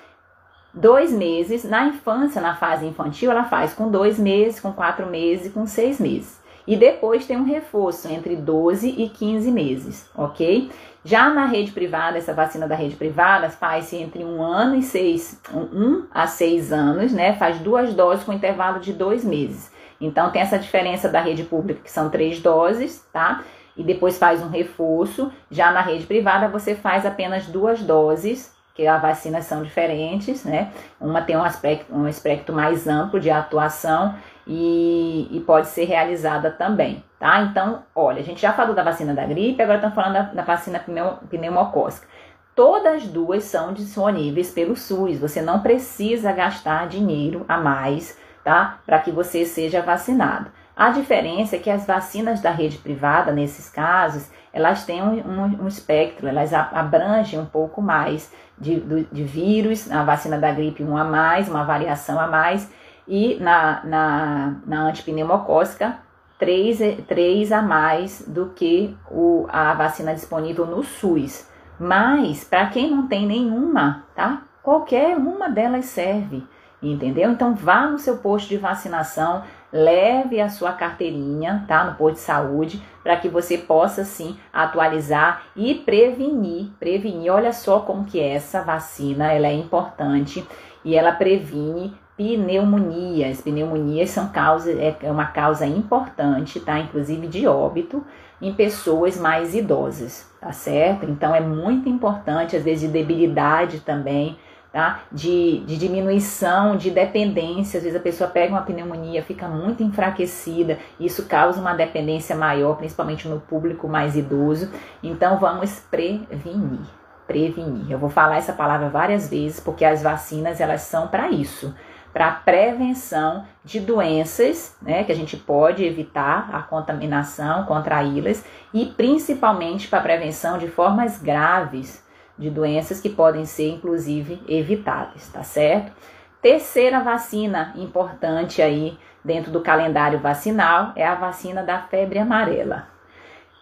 [0.73, 5.47] Dois meses, na infância, na fase infantil, ela faz com dois meses, com quatro meses
[5.47, 6.39] e com seis meses.
[6.66, 10.70] E depois tem um reforço entre 12 e 15 meses, ok?
[11.05, 15.40] Já na rede privada, essa vacina da rede privada faz-se entre um ano e seis,
[15.53, 17.35] um a seis anos, né?
[17.35, 19.73] Faz duas doses com intervalo de dois meses.
[19.99, 23.42] Então tem essa diferença da rede pública, que são três doses, tá?
[23.77, 25.33] E depois faz um reforço.
[25.51, 30.70] Já na rede privada, você faz apenas duas doses, que as vacinas são diferentes, né?
[31.01, 34.14] Uma tem um aspecto, um aspecto mais amplo de atuação
[34.52, 37.40] e, e, pode ser realizada também, tá?
[37.42, 40.42] Então, olha, a gente já falou da vacina da gripe, agora estamos falando da, da
[40.42, 40.84] vacina
[41.30, 42.08] pneumocócica.
[42.52, 45.20] todas duas são disponíveis pelo SUS.
[45.20, 48.80] Você não precisa gastar dinheiro a mais, tá?
[48.84, 50.50] Para que você seja vacinado.
[50.76, 55.62] A diferença é que as vacinas da rede privada, nesses casos, elas têm um, um,
[55.62, 60.96] um espectro, elas abrangem um pouco mais de, de vírus, a vacina da gripe 1
[60.96, 62.68] a mais, uma variação a mais,
[63.11, 65.99] e na, na, na antipneumocócica,
[66.38, 71.51] 3, 3 a mais do que o, a vacina disponível no SUS.
[71.79, 74.42] Mas, para quem não tem nenhuma, tá?
[74.62, 76.46] Qualquer uma delas serve,
[76.81, 77.33] entendeu?
[77.33, 79.42] Então, vá no seu posto de vacinação,
[79.73, 81.83] leve a sua carteirinha, tá?
[81.83, 87.33] No posto de saúde, para que você possa sim atualizar e prevenir, prevenir.
[87.33, 90.46] Olha só como que essa vacina, ela é importante
[90.85, 93.40] e ela previne pneumonias.
[93.40, 96.79] Pneumonias são causa, é, é uma causa importante, tá?
[96.79, 98.05] Inclusive de óbito
[98.40, 101.05] em pessoas mais idosas, tá certo?
[101.07, 104.38] Então é muito importante, às vezes, de debilidade também
[104.73, 105.01] tá?
[105.11, 107.79] De, de diminuição, de dependência.
[107.79, 112.77] Às vezes a pessoa pega uma pneumonia, fica muito enfraquecida, isso causa uma dependência maior,
[112.77, 114.70] principalmente no público mais idoso.
[115.03, 116.81] Então vamos prevenir.
[117.27, 117.90] Prevenir.
[117.90, 121.75] Eu vou falar essa palavra várias vezes porque as vacinas elas são para isso,
[122.12, 128.44] para prevenção de doenças, né, que a gente pode evitar a contaminação, contraí-las
[128.75, 132.05] e principalmente para prevenção de formas graves
[132.37, 135.92] de doenças que podem ser, inclusive, evitáveis, tá certo?
[136.40, 142.88] Terceira vacina importante aí dentro do calendário vacinal é a vacina da febre amarela.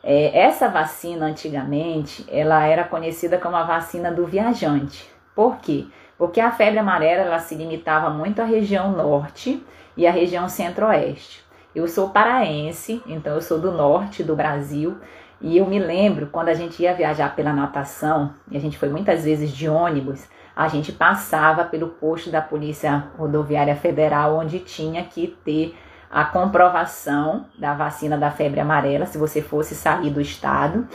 [0.03, 5.11] É, essa vacina, antigamente, ela era conhecida como a vacina do viajante.
[5.35, 5.87] Por quê?
[6.19, 9.65] Porque a febre amarela ela se limitava muito à região norte
[9.97, 11.45] e à região centro-oeste.
[11.75, 14.99] Eu sou paraense, então eu sou do norte do Brasil
[15.41, 18.89] e eu me lembro quando a gente ia viajar pela natação, e a gente foi
[18.89, 20.27] muitas vezes de ônibus,
[20.57, 25.79] a gente passava pelo posto da Polícia Rodoviária Federal, onde tinha que ter
[26.11, 30.89] a comprovação da vacina da febre amarela, se você fosse sair do estado,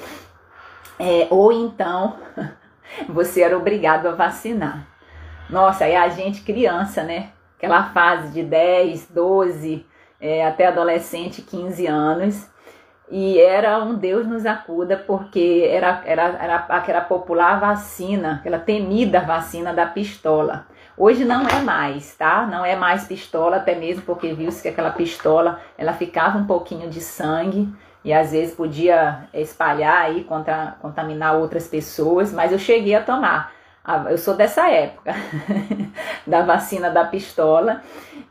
[1.00, 2.18] é, ou então
[3.08, 4.92] você era obrigado a vacinar.
[5.54, 7.30] Nossa, aí a gente criança, né?
[7.58, 9.86] Aquela fase de 10, 12,
[10.20, 12.50] é, até adolescente, 15 anos,
[13.08, 19.20] e era um Deus nos acuda, porque era, era, era aquela popular vacina, aquela temida
[19.20, 20.66] vacina da pistola.
[20.98, 22.48] Hoje não é mais, tá?
[22.48, 26.89] Não é mais pistola, até mesmo porque viu-se que aquela pistola ela ficava um pouquinho
[26.89, 27.72] de sangue
[28.04, 33.53] e às vezes podia espalhar contra, contaminar outras pessoas, mas eu cheguei a tomar.
[34.10, 35.13] Eu sou dessa época,
[36.26, 37.82] da vacina da pistola.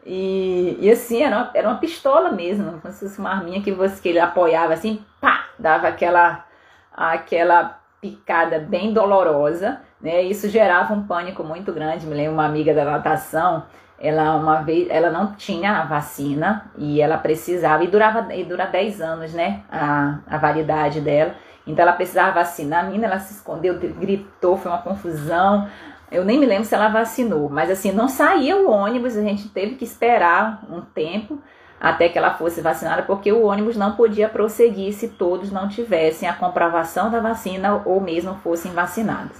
[0.04, 3.70] E, e assim, era uma, era uma pistola mesmo, como se fosse uma arminha que,
[3.70, 6.46] você, que ele apoiava assim, pá, dava aquela,
[6.92, 10.22] aquela picada bem dolorosa, né?
[10.22, 12.06] Isso gerava um pânico muito grande.
[12.06, 13.64] Me lembro uma amiga da natação,
[14.02, 18.66] ela uma vez, ela não tinha a vacina e ela precisava, e durava, e dura
[18.66, 19.62] 10 anos, né?
[19.70, 21.36] A, a validade dela.
[21.64, 22.80] Então ela precisava vacinar.
[22.80, 25.68] A menina, ela se escondeu, gritou, foi uma confusão.
[26.10, 29.48] Eu nem me lembro se ela vacinou, mas assim, não saía o ônibus, a gente
[29.48, 31.38] teve que esperar um tempo
[31.80, 36.28] até que ela fosse vacinada, porque o ônibus não podia prosseguir se todos não tivessem
[36.28, 39.36] a comprovação da vacina ou mesmo fossem vacinados.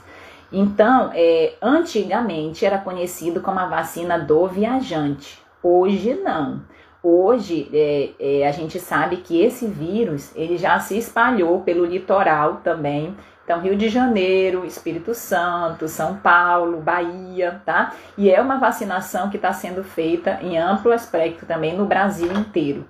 [0.52, 6.60] Então, é, antigamente era conhecido como a vacina do viajante, hoje não.
[7.02, 12.60] Hoje é, é, a gente sabe que esse vírus ele já se espalhou pelo litoral
[12.62, 13.16] também.
[13.44, 17.92] Então, Rio de Janeiro, Espírito Santo, São Paulo, Bahia, tá?
[18.16, 22.86] E é uma vacinação que está sendo feita em amplo aspecto também no Brasil inteiro.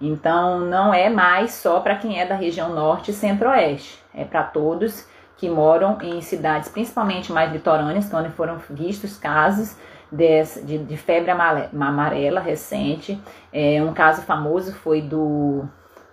[0.00, 4.42] Então, não é mais só para quem é da região norte e centro-oeste, é para
[4.42, 5.06] todos
[5.42, 9.76] que moram em cidades, principalmente mais litorâneas, onde foram vistos casos
[10.12, 13.20] de, de febre amarela recente.
[13.52, 15.64] É, um caso famoso foi do,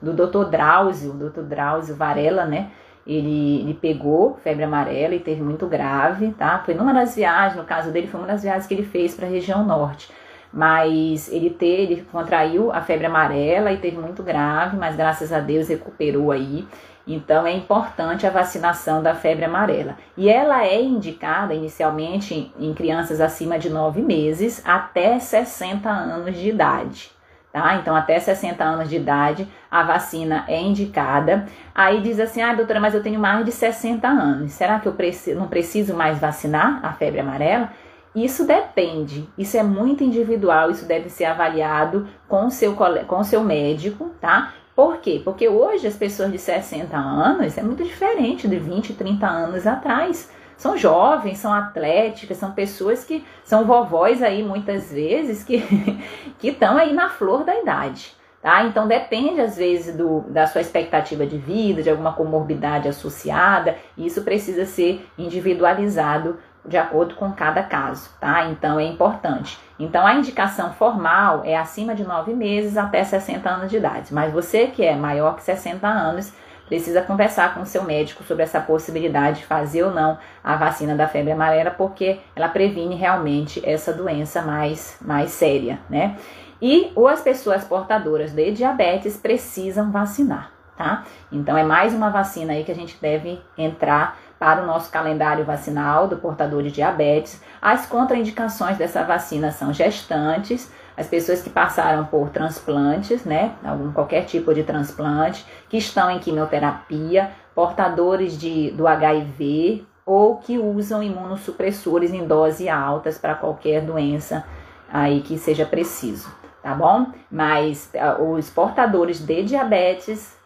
[0.02, 0.50] do Dr.
[0.50, 1.42] Drauzio, Dr.
[1.42, 2.72] Drauzio Varela, né?
[3.06, 6.64] Ele, ele pegou febre amarela e teve muito grave, tá?
[6.66, 9.28] Foi numa das viagens, no caso dele, foi uma das viagens que ele fez para
[9.28, 10.10] a região norte.
[10.52, 15.40] Mas ele, teve, ele contraiu a febre amarela e teve muito grave, mas graças a
[15.40, 16.68] Deus recuperou aí.
[17.10, 19.98] Então é importante a vacinação da febre amarela.
[20.16, 26.50] E ela é indicada inicialmente em crianças acima de 9 meses até 60 anos de
[26.50, 27.12] idade.
[27.52, 27.78] Tá?
[27.78, 31.48] Então, até 60 anos de idade, a vacina é indicada.
[31.74, 34.52] Aí diz assim: ah, doutora, mas eu tenho mais de 60 anos.
[34.52, 34.96] Será que eu
[35.36, 37.72] não preciso mais vacinar a febre amarela?
[38.14, 42.76] Isso depende, isso é muito individual, isso deve ser avaliado com o seu,
[43.08, 44.54] com seu médico, tá?
[44.80, 45.20] Por quê?
[45.22, 50.32] Porque hoje as pessoas de 60 anos é muito diferente de 20, 30 anos atrás.
[50.56, 55.62] são jovens, são atléticas, são pessoas que são vovós aí muitas vezes que
[56.42, 58.16] estão aí na flor da idade.
[58.42, 58.64] Tá?
[58.64, 64.08] Então depende às vezes do, da sua expectativa de vida, de alguma comorbidade associada, e
[64.08, 66.38] isso precisa ser individualizado
[66.70, 68.46] de acordo com cada caso, tá?
[68.46, 69.60] Então é importante.
[69.78, 74.32] Então a indicação formal é acima de 9 meses até 60 anos de idade, mas
[74.32, 76.32] você que é maior que 60 anos
[76.68, 80.96] precisa conversar com o seu médico sobre essa possibilidade de fazer ou não a vacina
[80.96, 86.16] da febre amarela, porque ela previne realmente essa doença mais, mais séria, né?
[86.62, 91.06] E ou as pessoas portadoras de diabetes precisam vacinar, tá?
[91.32, 95.44] Então é mais uma vacina aí que a gente deve entrar para o nosso calendário
[95.44, 97.44] vacinal do portador de diabetes.
[97.62, 104.26] As contraindicações dessa vacina são gestantes, as pessoas que passaram por transplantes, né, algum qualquer
[104.26, 112.12] tipo de transplante, que estão em quimioterapia, portadores de do HIV ou que usam imunossupressores
[112.12, 114.46] em dose altas para qualquer doença
[114.92, 117.08] aí que seja preciso, tá bom?
[117.30, 120.39] Mas uh, os portadores de diabetes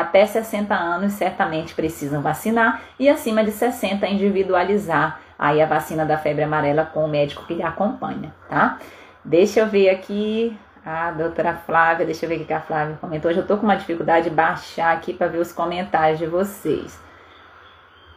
[0.00, 6.18] até 60 anos certamente precisam vacinar e acima de 60 individualizar aí a vacina da
[6.18, 8.78] febre amarela com o médico que lhe acompanha, tá?
[9.24, 13.30] Deixa eu ver aqui a doutora Flávia, deixa eu ver o que a Flávia comentou.
[13.30, 16.98] Hoje eu tô com uma dificuldade de baixar aqui para ver os comentários de vocês.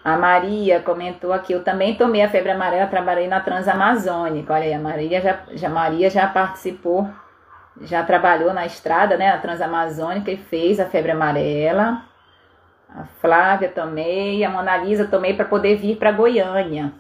[0.04, 4.52] A Maria comentou aqui, eu também tomei a febre amarela, trabalhei na Transamazônica.
[4.52, 7.08] Olha aí, a Maria já, já, Maria já participou
[7.82, 12.04] já trabalhou na estrada, né, a Transamazônica e fez a febre amarela.
[12.94, 16.92] A Flávia tomei, a Mona Lisa tomei para poder vir para Goiânia.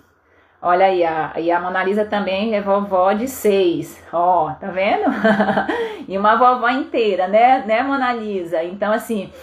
[0.61, 4.01] Olha aí, a, e a Mona Lisa também é vovó de seis.
[4.13, 5.05] Ó, tá vendo?
[6.07, 8.63] e uma vovó inteira, né, né, Mona Lisa?
[8.63, 9.33] Então, assim,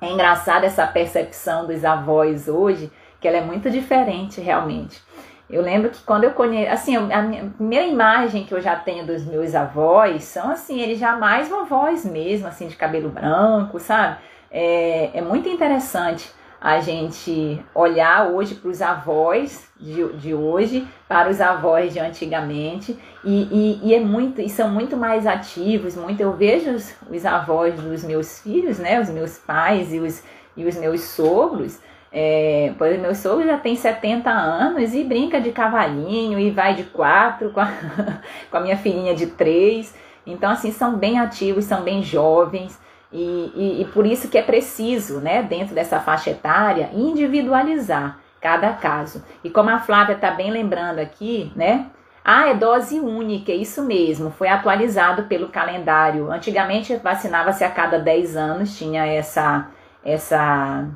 [0.00, 5.02] é engraçado essa percepção dos avós hoje, que ela é muito diferente realmente.
[5.50, 9.06] Eu lembro que quando eu conheci, assim, a minha primeira imagem que eu já tenho
[9.06, 14.18] dos meus avós são assim, eles já mais vovós mesmo, assim, de cabelo branco, sabe?
[14.50, 16.30] É, é muito interessante
[16.60, 22.98] a gente olhar hoje para os avós de, de hoje, para os avós de antigamente,
[23.24, 27.24] e, e, e, é muito, e são muito mais ativos, muito, eu vejo os, os
[27.24, 30.22] avós dos meus filhos, né, os meus pais e os,
[30.56, 31.78] e os meus sogros,
[32.10, 36.84] é, pois meu sogro já tem 70 anos e brinca de cavalinho e vai de
[36.84, 37.68] quatro com a,
[38.50, 39.94] com a minha filhinha de três.
[40.26, 42.78] Então, assim, são bem ativos, são bem jovens.
[43.12, 48.72] E, e, e, por isso que é preciso, né, dentro dessa faixa etária, individualizar cada
[48.74, 49.24] caso.
[49.42, 51.86] E como a Flávia está bem lembrando aqui, né,
[52.22, 56.30] ah, é dose única, é isso mesmo, foi atualizado pelo calendário.
[56.30, 59.68] Antigamente vacinava-se a cada 10 anos, tinha essa,
[60.04, 60.86] essa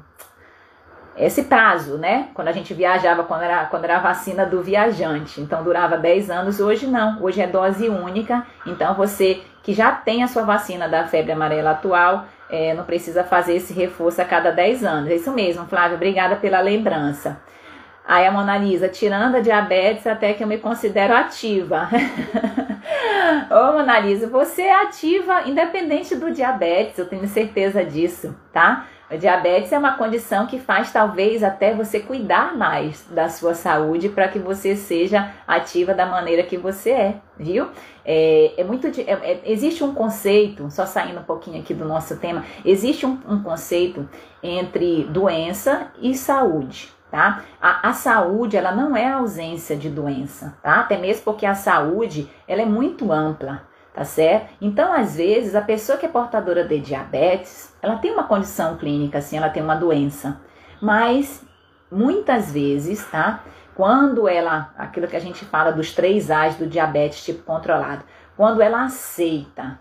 [1.17, 2.29] esse prazo, né?
[2.35, 5.41] Quando a gente viajava, quando era, quando era a vacina do viajante.
[5.41, 7.23] Então durava 10 anos, hoje não.
[7.23, 8.47] Hoje é dose única.
[8.67, 13.23] Então você que já tem a sua vacina da febre amarela atual, é, não precisa
[13.23, 15.11] fazer esse reforço a cada 10 anos.
[15.11, 17.41] É isso mesmo, Flávia, obrigada pela lembrança.
[18.05, 21.89] Aí a Mona Lisa, tirando a diabetes, até que eu me considero ativa.
[23.49, 28.87] Ô Mona Lisa, você é ativa independente do diabetes, eu tenho certeza disso, tá?
[29.13, 34.09] A diabetes é uma condição que faz talvez até você cuidar mais da sua saúde
[34.09, 37.69] para que você seja ativa da maneira que você é, viu?
[38.07, 42.17] É, é muito é, é, existe um conceito, só saindo um pouquinho aqui do nosso
[42.17, 44.09] tema, existe um, um conceito
[44.43, 46.91] entre doença e saúde.
[47.11, 47.45] Tá?
[47.61, 50.81] A, a saúde ela não é ausência de doença, tá?
[50.81, 54.55] Até mesmo porque a saúde ela é muito ampla tá certo?
[54.61, 59.19] Então, às vezes, a pessoa que é portadora de diabetes, ela tem uma condição clínica,
[59.19, 60.41] assim, ela tem uma doença,
[60.81, 61.45] mas
[61.91, 63.43] muitas vezes, tá?
[63.75, 68.05] Quando ela, aquilo que a gente fala dos três A's do diabetes tipo controlado,
[68.37, 69.79] quando ela aceita,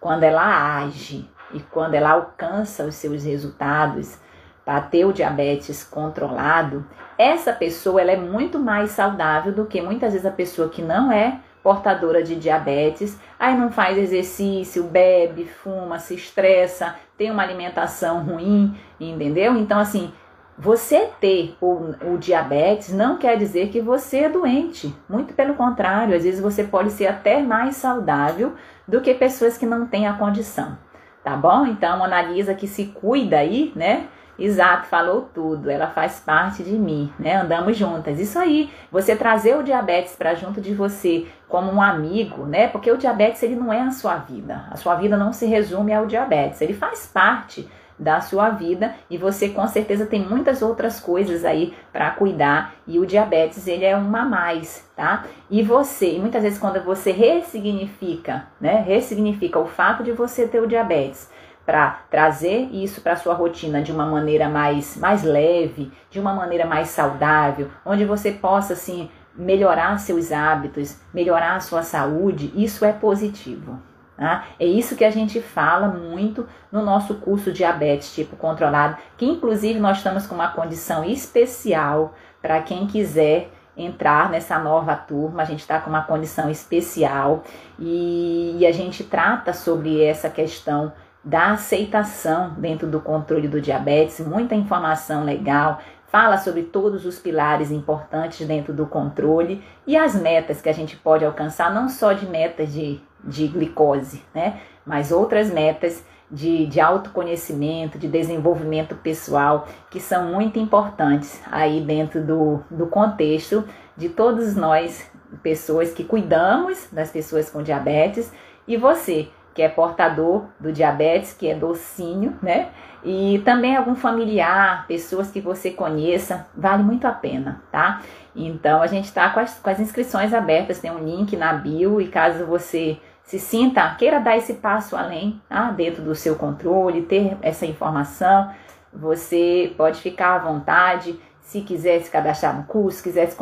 [0.00, 4.18] quando ela age e quando ela alcança os seus resultados
[4.64, 10.12] para ter o diabetes controlado, essa pessoa ela é muito mais saudável do que muitas
[10.12, 15.98] vezes a pessoa que não é portadora de diabetes, aí não faz exercício, bebe, fuma,
[15.98, 19.56] se estressa, tem uma alimentação ruim, entendeu?
[19.56, 20.12] Então, assim,
[20.56, 24.94] você ter o, o, diabetes não quer dizer que você é doente.
[25.08, 28.54] Muito pelo contrário, às vezes você pode ser até mais saudável
[28.86, 30.78] do que pessoas que não têm a condição.
[31.24, 31.66] Tá bom?
[31.66, 34.06] Então, analisa que se cuida aí, né?
[34.38, 35.70] Exato, falou tudo.
[35.70, 37.36] Ela faz parte de mim, né?
[37.36, 38.20] Andamos juntas.
[38.20, 42.68] Isso aí, você trazer o diabetes para junto de você como um amigo, né?
[42.68, 44.64] Porque o diabetes ele não é a sua vida.
[44.70, 46.60] A sua vida não se resume ao diabetes.
[46.60, 47.68] Ele faz parte
[47.98, 52.98] da sua vida e você com certeza tem muitas outras coisas aí para cuidar e
[52.98, 55.24] o diabetes ele é uma a mais, tá?
[55.50, 60.60] E você, e muitas vezes quando você ressignifica, né, ressignifica o fato de você ter
[60.60, 61.30] o diabetes,
[61.66, 66.64] para trazer isso para sua rotina de uma maneira mais, mais leve, de uma maneira
[66.64, 73.78] mais saudável, onde você possa assim melhorar seus hábitos, melhorar sua saúde, isso é positivo.
[74.16, 74.46] Tá?
[74.58, 79.78] É isso que a gente fala muito no nosso curso Diabetes Tipo Controlado, que inclusive
[79.78, 85.42] nós estamos com uma condição especial para quem quiser entrar nessa nova turma.
[85.42, 87.44] A gente está com uma condição especial
[87.78, 90.92] e, e a gente trata sobre essa questão
[91.26, 97.72] da aceitação dentro do controle do diabetes, muita informação legal, fala sobre todos os pilares
[97.72, 102.26] importantes dentro do controle e as metas que a gente pode alcançar, não só de
[102.26, 104.60] metas de, de glicose, né?
[104.86, 112.24] Mas outras metas de, de autoconhecimento, de desenvolvimento pessoal, que são muito importantes aí dentro
[112.24, 113.64] do, do contexto
[113.96, 115.10] de todos nós,
[115.42, 118.32] pessoas que cuidamos das pessoas com diabetes,
[118.68, 122.68] e você, que é portador do diabetes, que é docinho, né?
[123.02, 128.02] E também algum familiar, pessoas que você conheça, vale muito a pena, tá?
[128.34, 132.08] Então a gente está com, com as, inscrições abertas, tem um link na bio e
[132.08, 135.70] caso você se sinta, queira dar esse passo além, tá?
[135.70, 138.50] dentro do seu controle, ter essa informação,
[138.92, 141.18] você pode ficar à vontade.
[141.40, 143.32] Se quiser se cadastrar no curso, quiser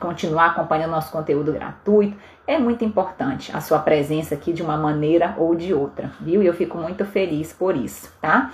[0.00, 2.16] continuar acompanhando nosso conteúdo gratuito,
[2.46, 6.42] é muito importante a sua presença aqui de uma maneira ou de outra, viu?
[6.42, 8.50] E eu fico muito feliz por isso, tá?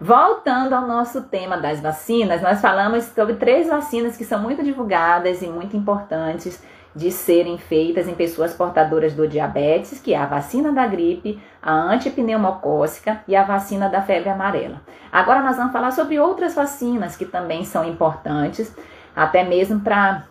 [0.00, 5.42] Voltando ao nosso tema das vacinas, nós falamos sobre três vacinas que são muito divulgadas
[5.42, 6.62] e muito importantes
[6.94, 11.72] de serem feitas em pessoas portadoras do diabetes, que é a vacina da gripe, a
[11.72, 14.82] antipneumocócica e a vacina da febre amarela.
[15.10, 18.74] Agora nós vamos falar sobre outras vacinas que também são importantes,
[19.16, 20.24] até mesmo para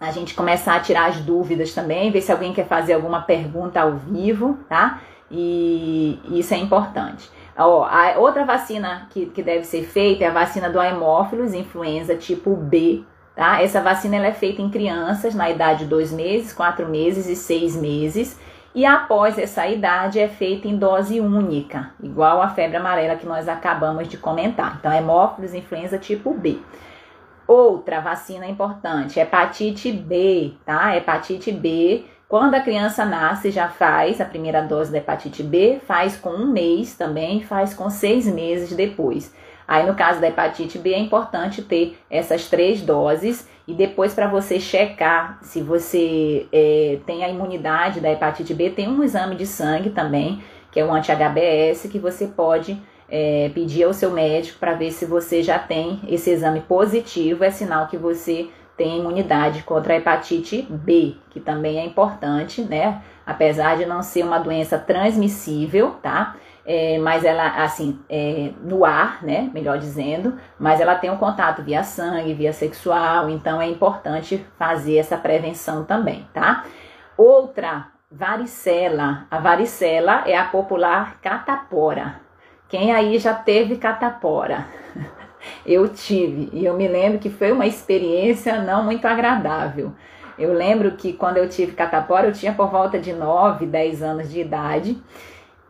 [0.00, 3.80] a gente começar a tirar as dúvidas também, ver se alguém quer fazer alguma pergunta
[3.80, 5.00] ao vivo, tá?
[5.30, 7.30] E isso é importante.
[7.56, 12.14] Ó, a outra vacina que, que deve ser feita é a vacina do hemófilos influenza
[12.14, 13.04] tipo B,
[13.36, 13.62] Tá?
[13.62, 17.36] Essa vacina ela é feita em crianças na idade de 2 meses, 4 meses e
[17.36, 18.40] 6 meses.
[18.74, 23.46] E após essa idade é feita em dose única, igual a febre amarela que nós
[23.46, 24.76] acabamos de comentar.
[24.80, 26.58] Então, hemófilos influenza tipo B.
[27.46, 30.96] Outra vacina importante, hepatite B, tá?
[30.96, 36.16] Hepatite B, quando a criança nasce, já faz a primeira dose da hepatite B, faz
[36.16, 39.32] com um mês também, faz com seis meses depois.
[39.68, 44.26] Aí, no caso da hepatite B, é importante ter essas três doses e depois, para
[44.26, 49.46] você checar se você é, tem a imunidade da hepatite B, tem um exame de
[49.46, 50.42] sangue também,
[50.72, 52.76] que é o anti-HBS, que você pode
[53.08, 57.50] é, pedir ao seu médico para ver se você já tem esse exame positivo, é
[57.50, 63.02] sinal que você tem imunidade contra a hepatite B, que também é importante, né?
[63.24, 66.36] Apesar de não ser uma doença transmissível, tá?
[66.66, 71.62] é, mas ela, assim, é, no ar, né, melhor dizendo, mas ela tem um contato
[71.62, 76.64] via sangue, via sexual, então é importante fazer essa prevenção também, tá?
[77.16, 79.26] Outra, varicela.
[79.30, 82.25] A varicela é a popular catapora.
[82.68, 84.66] Quem aí já teve catapora?
[85.64, 89.92] Eu tive, e eu me lembro que foi uma experiência não muito agradável.
[90.36, 94.30] Eu lembro que quando eu tive catapora, eu tinha por volta de 9, 10 anos
[94.30, 95.00] de idade.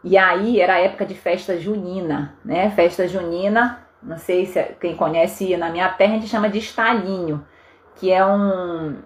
[0.03, 2.71] E aí era a época de festa junina, né?
[2.71, 7.47] Festa junina, não sei se quem conhece na minha terra a gente chama de estalinho,
[7.97, 8.97] que é um,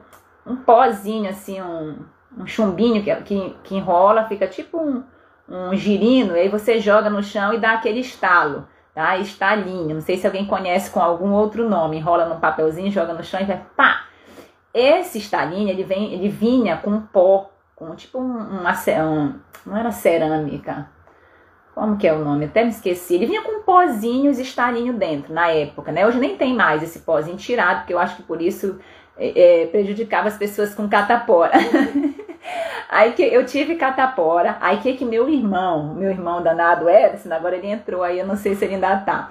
[0.46, 1.96] um pozinho assim, um,
[2.38, 5.02] um chumbinho que, que, que enrola, fica tipo um,
[5.50, 9.16] um girino, e aí você joga no chão e dá aquele estalo, tá?
[9.18, 9.94] Estalinho.
[9.94, 13.40] Não sei se alguém conhece com algum outro nome, enrola num papelzinho, joga no chão
[13.40, 14.04] e vai pá.
[14.72, 18.72] Esse estalinho, ele vem, ele vinha com pó com tipo um, uma,
[19.02, 19.34] um,
[19.64, 20.86] não era cerâmica,
[21.74, 22.44] como que é o nome?
[22.44, 23.14] Até me esqueci.
[23.14, 26.06] Ele vinha com pozinhos e estalinho dentro na época, né?
[26.06, 28.78] Hoje nem tem mais esse pozinho tirado, porque eu acho que por isso
[29.16, 31.52] é, é, prejudicava as pessoas com catapora.
[32.90, 37.56] aí que eu tive catapora, aí que que meu irmão, meu irmão danado Edson, agora
[37.56, 39.30] ele entrou aí, eu não sei se ele ainda tá.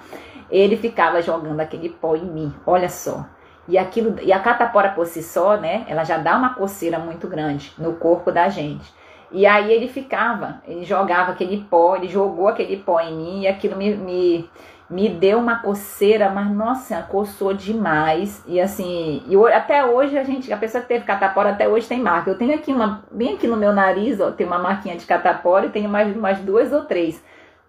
[0.50, 3.26] Ele ficava jogando aquele pó em mim, olha só.
[3.68, 7.28] E aquilo, e a catapora por si só, né, ela já dá uma coceira muito
[7.28, 8.92] grande no corpo da gente.
[9.30, 13.46] E aí ele ficava, ele jogava aquele pó, ele jogou aquele pó em mim e
[13.46, 14.50] aquilo me, me,
[14.90, 18.42] me deu uma coceira, mas nossa, coçou demais.
[18.46, 22.00] E assim, e até hoje a gente, a pessoa que teve catapora até hoje tem
[22.00, 22.30] marca.
[22.30, 25.66] Eu tenho aqui uma, bem aqui no meu nariz, ó, tem uma marquinha de catapora
[25.66, 27.22] e tenho mais umas duas ou três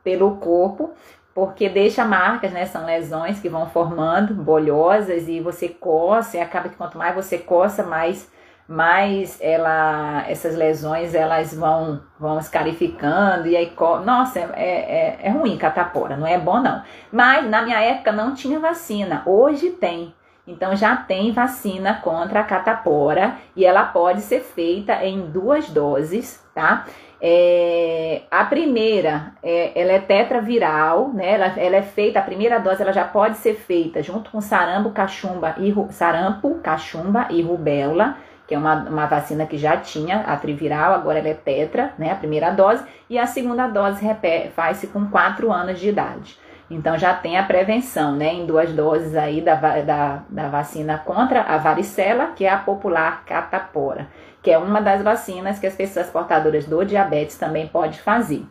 [0.03, 0.91] pelo corpo
[1.33, 2.65] porque deixa marcas, né?
[2.65, 7.37] São lesões que vão formando, bolhosas, e você coça, e acaba que quanto mais você
[7.37, 8.29] coça, mais,
[8.71, 13.73] mais ela, essas lesões elas vão, vão escarificando, e aí,
[14.05, 16.81] nossa, é, é, é ruim catapora, não é bom não.
[17.11, 20.15] Mas na minha época não tinha vacina, hoje tem.
[20.47, 26.41] Então já tem vacina contra a catapora e ela pode ser feita em duas doses,
[26.55, 26.85] tá?
[27.21, 31.33] É, a primeira, é, ela é tetraviral, né?
[31.33, 34.91] Ela, ela, é feita, a primeira dose ela já pode ser feita junto com sarampo,
[34.91, 38.17] cachumba e sarampo, cachumba e rubéola,
[38.51, 42.11] que é uma, uma vacina que já tinha a triviral, agora ela é tetra, né?
[42.11, 44.05] A primeira dose, e a segunda dose
[44.53, 46.37] faz-se com 4 anos de idade.
[46.69, 48.33] Então já tem a prevenção, né?
[48.33, 53.23] Em duas doses aí da, da, da vacina contra a varicela, que é a popular
[53.23, 54.09] catapora
[54.41, 58.43] que é uma das vacinas que as pessoas portadoras do diabetes também pode fazer.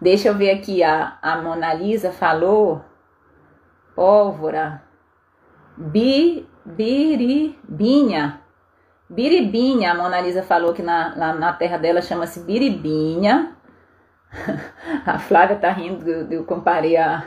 [0.00, 2.82] Deixa eu ver aqui, a, a Mona Lisa falou
[3.94, 4.82] pólvora,
[5.76, 8.40] bi, biribinha,
[9.12, 13.52] biribinha, a Mona Lisa falou que na, na, na terra dela chama-se biribinha,
[15.04, 17.22] a Flávia tá rindo, eu, eu comparei a,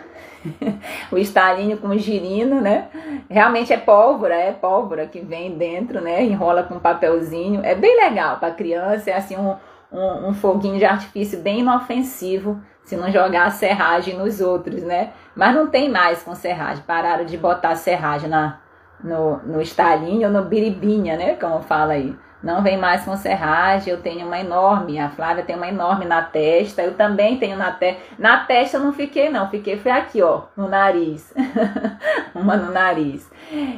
[1.12, 2.90] o estalinho com o girino, né?
[3.30, 6.24] Realmente é pólvora, é pólvora que vem dentro, né?
[6.24, 7.64] Enrola com papelzinho.
[7.64, 9.56] É bem legal para criança, é assim um,
[9.92, 15.12] um, um, foguinho de artifício bem inofensivo, se não jogar a serragem nos outros, né?
[15.36, 18.60] Mas não tem mais com serragem, pararam de botar serragem na,
[19.06, 21.36] no, no estalinho no biribinha, né?
[21.36, 25.56] Como fala aí não vem mais com serragem, eu tenho uma enorme, a Flávia tem
[25.56, 29.50] uma enorme na testa, eu também tenho na testa, na testa eu não fiquei não,
[29.50, 31.34] fiquei foi aqui ó, no nariz,
[32.36, 33.28] uma no nariz,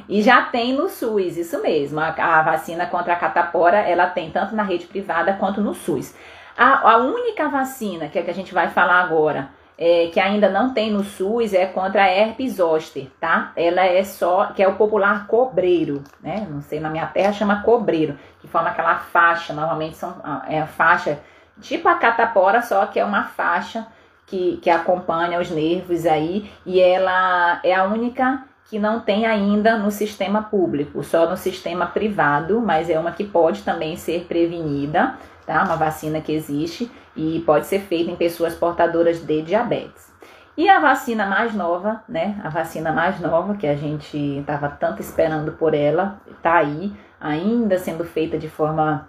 [0.09, 4.29] e já tem no SUS, isso mesmo, a, a, vacina contra a catapora, ela tem
[4.31, 6.13] tanto na rede privada quanto no SUS.
[6.57, 10.49] A, a única vacina, que é que a gente vai falar agora, é, que ainda
[10.49, 13.51] não tem no SUS é contra a herpes zoster, tá?
[13.55, 16.47] Ela é só, que é o popular cobreiro, né?
[16.49, 20.15] Não sei, na minha terra chama cobreiro, que forma aquela faixa, normalmente são,
[20.47, 21.19] é a faixa
[21.61, 23.85] tipo a catapora, só que é uma faixa
[24.25, 29.77] que, que acompanha os nervos aí, e ela é a única que não tem ainda
[29.77, 35.15] no sistema público, só no sistema privado, mas é uma que pode também ser prevenida,
[35.47, 35.63] tá?
[35.63, 40.13] Uma vacina que existe e pode ser feita em pessoas portadoras de diabetes.
[40.57, 42.39] E a vacina mais nova, né?
[42.43, 46.91] A vacina mais nova que a gente estava tanto esperando por ela, tá aí,
[47.21, 49.07] ainda sendo feita de forma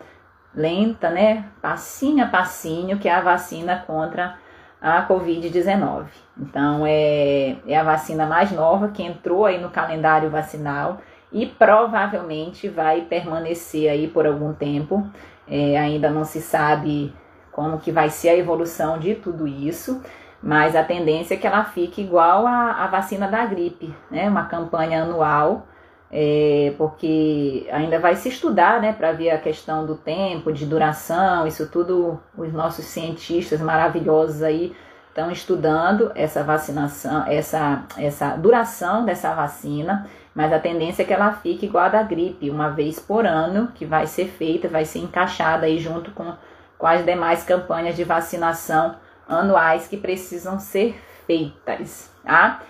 [0.55, 1.47] lenta, né?
[1.61, 4.37] Passinho a passinho, que é a vacina contra
[4.81, 6.05] a Covid-19.
[6.37, 10.99] Então, é, é a vacina mais nova que entrou aí no calendário vacinal
[11.33, 15.07] e provavelmente vai permanecer aí por algum tempo.
[15.51, 17.13] É, ainda não se sabe
[17.53, 20.01] como que vai ser a evolução de tudo isso,
[20.43, 24.29] mas a tendência é que ela fique igual à, vacina da gripe, né?
[24.29, 25.67] Uma campanha anual,
[26.11, 31.47] é, porque ainda vai se estudar, né, para ver a questão do tempo, de duração,
[31.47, 34.75] isso tudo os nossos cientistas maravilhosos aí
[35.19, 41.33] estão estudando essa vacinação, essa, essa duração dessa vacina, mas a tendência é que ela
[41.33, 45.01] fique igual a da gripe, uma vez por ano, que vai ser feita, vai ser
[45.01, 46.33] encaixada aí junto com
[46.79, 48.95] com as demais campanhas de vacinação
[49.29, 52.63] anuais que precisam ser feitas, tá?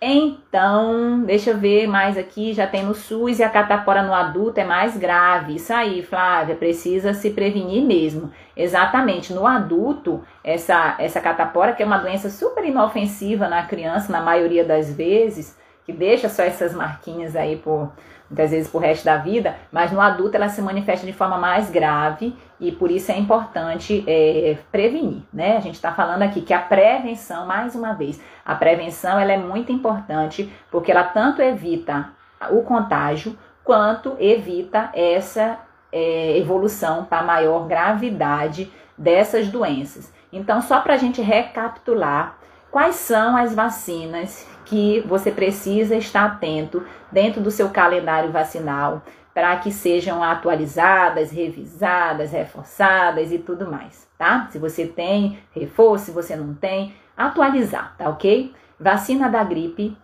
[0.00, 4.60] Então, deixa eu ver mais aqui, já tem no SUS e a catapora no adulto
[4.60, 5.56] é mais grave.
[5.56, 8.32] Isso aí, Flávia, precisa se prevenir mesmo.
[8.58, 14.20] Exatamente, no adulto, essa, essa catapora, que é uma doença super inofensiva na criança, na
[14.20, 15.56] maioria das vezes,
[15.86, 17.92] que deixa só essas marquinhas aí por
[18.28, 21.70] muitas vezes pro resto da vida, mas no adulto ela se manifesta de forma mais
[21.70, 25.56] grave e por isso é importante é, prevenir, né?
[25.56, 29.38] A gente está falando aqui que a prevenção, mais uma vez, a prevenção ela é
[29.38, 32.10] muito importante porque ela tanto evita
[32.50, 35.60] o contágio quanto evita essa
[35.92, 40.12] é, evolução para maior gravidade dessas doenças.
[40.32, 42.38] Então, só para a gente recapitular,
[42.70, 49.56] quais são as vacinas que você precisa estar atento dentro do seu calendário vacinal para
[49.56, 54.48] que sejam atualizadas, revisadas, reforçadas e tudo mais, tá?
[54.50, 58.52] Se você tem reforço, se você não tem, atualizar, tá ok?
[58.78, 59.96] Vacina da gripe,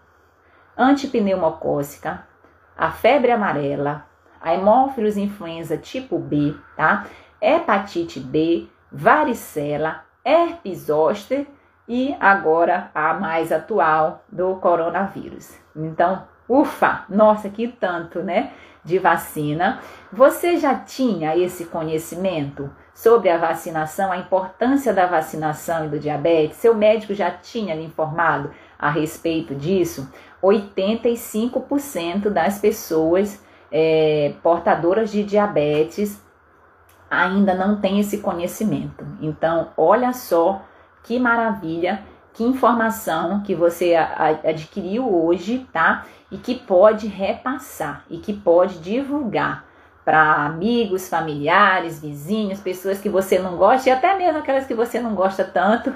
[0.78, 2.24] antipneumocócica,
[2.76, 4.06] a febre amarela,
[4.44, 7.06] a hemófilos influenza tipo B, tá?
[7.40, 11.46] Hepatite B, varicela, herpes zoster
[11.88, 15.58] e agora a mais atual do coronavírus.
[15.74, 17.04] Então, Ufa!
[17.08, 18.52] Nossa, que tanto, né?
[18.84, 19.80] De vacina.
[20.12, 26.58] Você já tinha esse conhecimento sobre a vacinação, a importância da vacinação e do diabetes?
[26.58, 30.12] Seu médico já tinha lhe informado a respeito disso?
[30.42, 33.42] 85% das pessoas
[33.76, 36.22] é, portadoras de diabetes
[37.10, 39.04] ainda não têm esse conhecimento.
[39.20, 40.62] Então, olha só
[41.02, 46.06] que maravilha, que informação que você adquiriu hoje, tá?
[46.30, 49.64] E que pode repassar e que pode divulgar
[50.04, 55.00] para amigos, familiares, vizinhos, pessoas que você não gosta e até mesmo aquelas que você
[55.00, 55.92] não gosta tanto,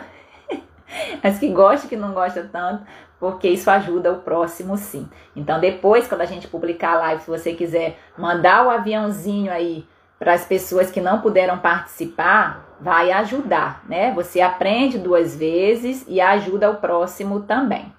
[1.23, 2.85] as que gostam que não gosta tanto,
[3.19, 5.09] porque isso ajuda o próximo sim.
[5.35, 9.87] Então depois, quando a gente publicar a live, se você quiser mandar o aviãozinho aí
[10.19, 14.13] para as pessoas que não puderam participar, vai ajudar, né?
[14.15, 17.93] Você aprende duas vezes e ajuda o próximo também.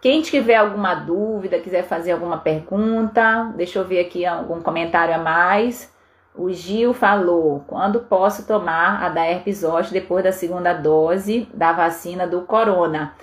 [0.00, 5.18] Quem tiver alguma dúvida, quiser fazer alguma pergunta, deixa eu ver aqui algum comentário a
[5.18, 5.93] mais.
[6.34, 11.72] O Gil falou: quando posso tomar a da herpes zoster depois da segunda dose da
[11.72, 13.14] vacina do corona?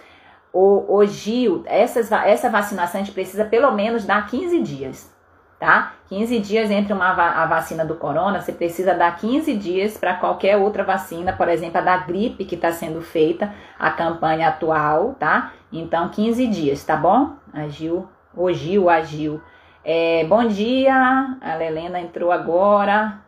[0.54, 5.12] O, o Gil, essas, essa vacinação a gente precisa pelo menos dar 15 dias
[5.62, 5.94] tá?
[6.10, 10.58] 15 dias entre uma, a vacina do corona, você precisa dar 15 dias para qualquer
[10.58, 15.52] outra vacina, por exemplo, a da gripe que está sendo feita, a campanha atual, tá?
[15.72, 17.36] Então, 15 dias, tá bom?
[17.54, 19.40] Agiu, o Gil, agiu.
[19.84, 23.20] É, bom dia, a Helena entrou agora.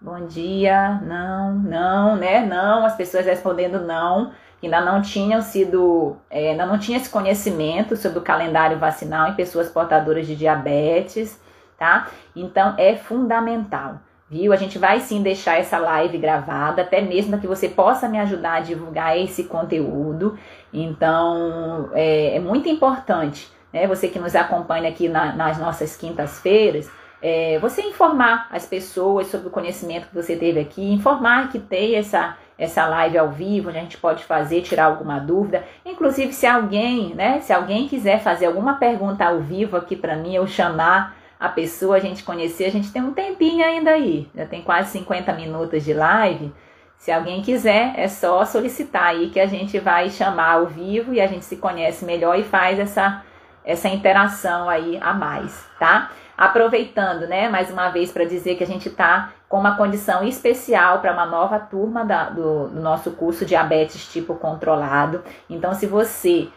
[0.00, 2.44] Bom dia, não, não, né?
[2.44, 7.96] Não, as pessoas respondendo não, ainda não tinham sido, é, ainda não tinha esse conhecimento
[7.96, 11.40] sobre o calendário vacinal em pessoas portadoras de diabetes
[11.80, 12.08] tá?
[12.36, 14.52] Então é fundamental, viu?
[14.52, 18.20] A gente vai sim deixar essa live gravada, até mesmo para que você possa me
[18.20, 20.38] ajudar a divulgar esse conteúdo.
[20.70, 23.86] Então é, é muito importante, né?
[23.86, 26.90] Você que nos acompanha aqui na, nas nossas quintas-feiras.
[27.22, 31.96] É, você informar as pessoas sobre o conhecimento que você teve aqui, informar que tem
[31.96, 35.64] essa, essa live ao vivo, onde a gente pode fazer, tirar alguma dúvida.
[35.84, 40.34] Inclusive, se alguém, né, se alguém quiser fazer alguma pergunta ao vivo aqui para mim,
[40.34, 44.44] eu chamar a pessoa, a gente conhecer, a gente tem um tempinho ainda aí, já
[44.44, 46.52] tem quase 50 minutos de live.
[46.98, 51.20] Se alguém quiser, é só solicitar aí que a gente vai chamar ao vivo e
[51.20, 53.22] a gente se conhece melhor e faz essa,
[53.64, 56.10] essa interação aí a mais, tá?
[56.36, 61.00] Aproveitando, né, mais uma vez para dizer que a gente tá com uma condição especial
[61.00, 65.22] para uma nova turma da, do, do nosso curso Diabetes Tipo Controlado.
[65.50, 66.48] Então, se você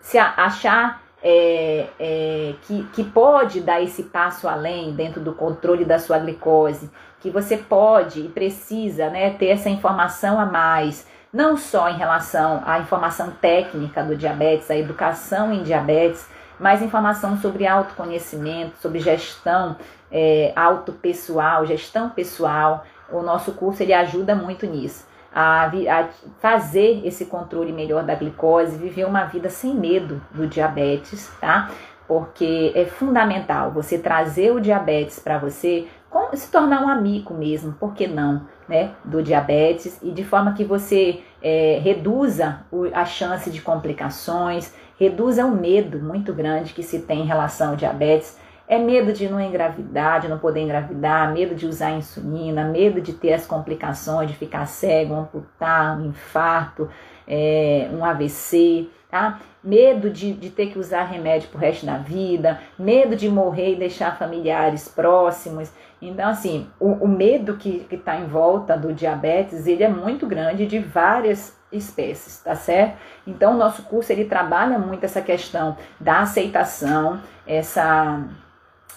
[0.00, 5.98] se achar é, é, que, que pode dar esse passo além dentro do controle da
[5.98, 11.88] sua glicose, que você pode e precisa né, ter essa informação a mais, não só
[11.88, 16.28] em relação à informação técnica do diabetes, a educação em diabetes,
[16.58, 19.76] mas informação sobre autoconhecimento, sobre gestão
[20.10, 22.84] é, autopessoal, gestão pessoal.
[23.10, 28.76] O nosso curso ele ajuda muito nisso a, a fazer esse controle melhor da glicose,
[28.76, 31.70] viver uma vida sem medo do diabetes, tá?
[32.06, 35.88] Porque é fundamental você trazer o diabetes para você,
[36.34, 38.92] se tornar um amigo mesmo, por que não, né?
[39.04, 42.60] Do diabetes e de forma que você é, reduza
[42.92, 47.76] a chance de complicações, reduza o medo muito grande que se tem em relação ao
[47.76, 53.00] diabetes é medo de não engravidar, de não poder engravidar, medo de usar insulina, medo
[53.00, 56.88] de ter as complicações, de ficar cego, amputar, um infarto,
[57.28, 59.40] é, um AVC, tá?
[59.62, 63.76] Medo de, de ter que usar remédio pro resto da vida, medo de morrer e
[63.76, 65.70] deixar familiares próximos.
[66.00, 70.66] Então, assim, o, o medo que está em volta do diabetes, ele é muito grande
[70.66, 72.96] de várias espécies, tá certo?
[73.26, 78.22] Então, o nosso curso, ele trabalha muito essa questão da aceitação, essa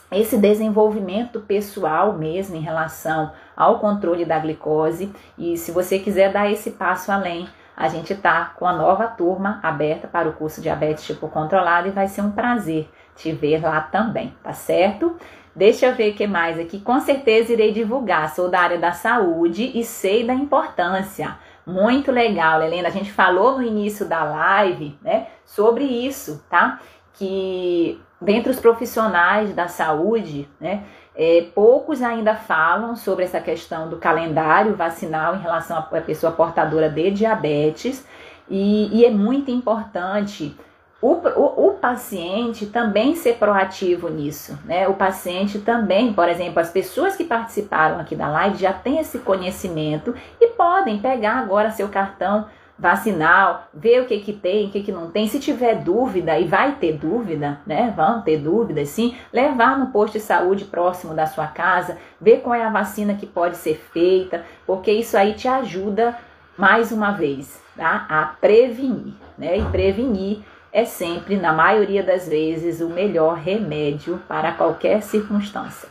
[0.09, 5.11] esse desenvolvimento pessoal mesmo em relação ao controle da glicose.
[5.37, 9.59] E se você quiser dar esse passo além, a gente tá com a nova turma
[9.61, 13.81] aberta para o curso Diabetes Tipo Controlado e vai ser um prazer te ver lá
[13.81, 15.17] também, tá certo?
[15.55, 16.79] Deixa eu ver o que mais aqui.
[16.79, 18.33] Com certeza irei divulgar.
[18.33, 21.35] Sou da área da saúde e sei da importância.
[21.67, 22.87] Muito legal, Helena.
[22.87, 26.79] A gente falou no início da live, né, sobre isso, tá?
[27.11, 33.97] Que dentre os profissionais da saúde, né, é, poucos ainda falam sobre essa questão do
[33.97, 38.07] calendário vacinal em relação à pessoa portadora de diabetes,
[38.49, 40.55] e, e é muito importante
[40.99, 44.87] o, o, o, paciente também ser proativo nisso, né?
[44.87, 49.19] O paciente também, por exemplo, as pessoas que participaram aqui da live já têm esse
[49.19, 52.47] conhecimento e podem pegar agora seu cartão
[52.79, 55.27] vacinal, ver o que que tem, o que que não tem.
[55.27, 57.93] Se tiver dúvida, e vai ter dúvida, né?
[57.95, 62.55] Vão ter dúvidas sim, levar no posto de saúde próximo da sua casa, ver qual
[62.55, 66.17] é a vacina que pode ser feita, porque isso aí te ajuda
[66.57, 68.05] mais uma vez, tá?
[68.09, 69.57] A prevenir, né?
[69.57, 75.89] E prevenir é sempre, na maioria das vezes, o melhor remédio para qualquer circunstância.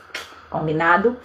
[0.51, 1.17] Combinado?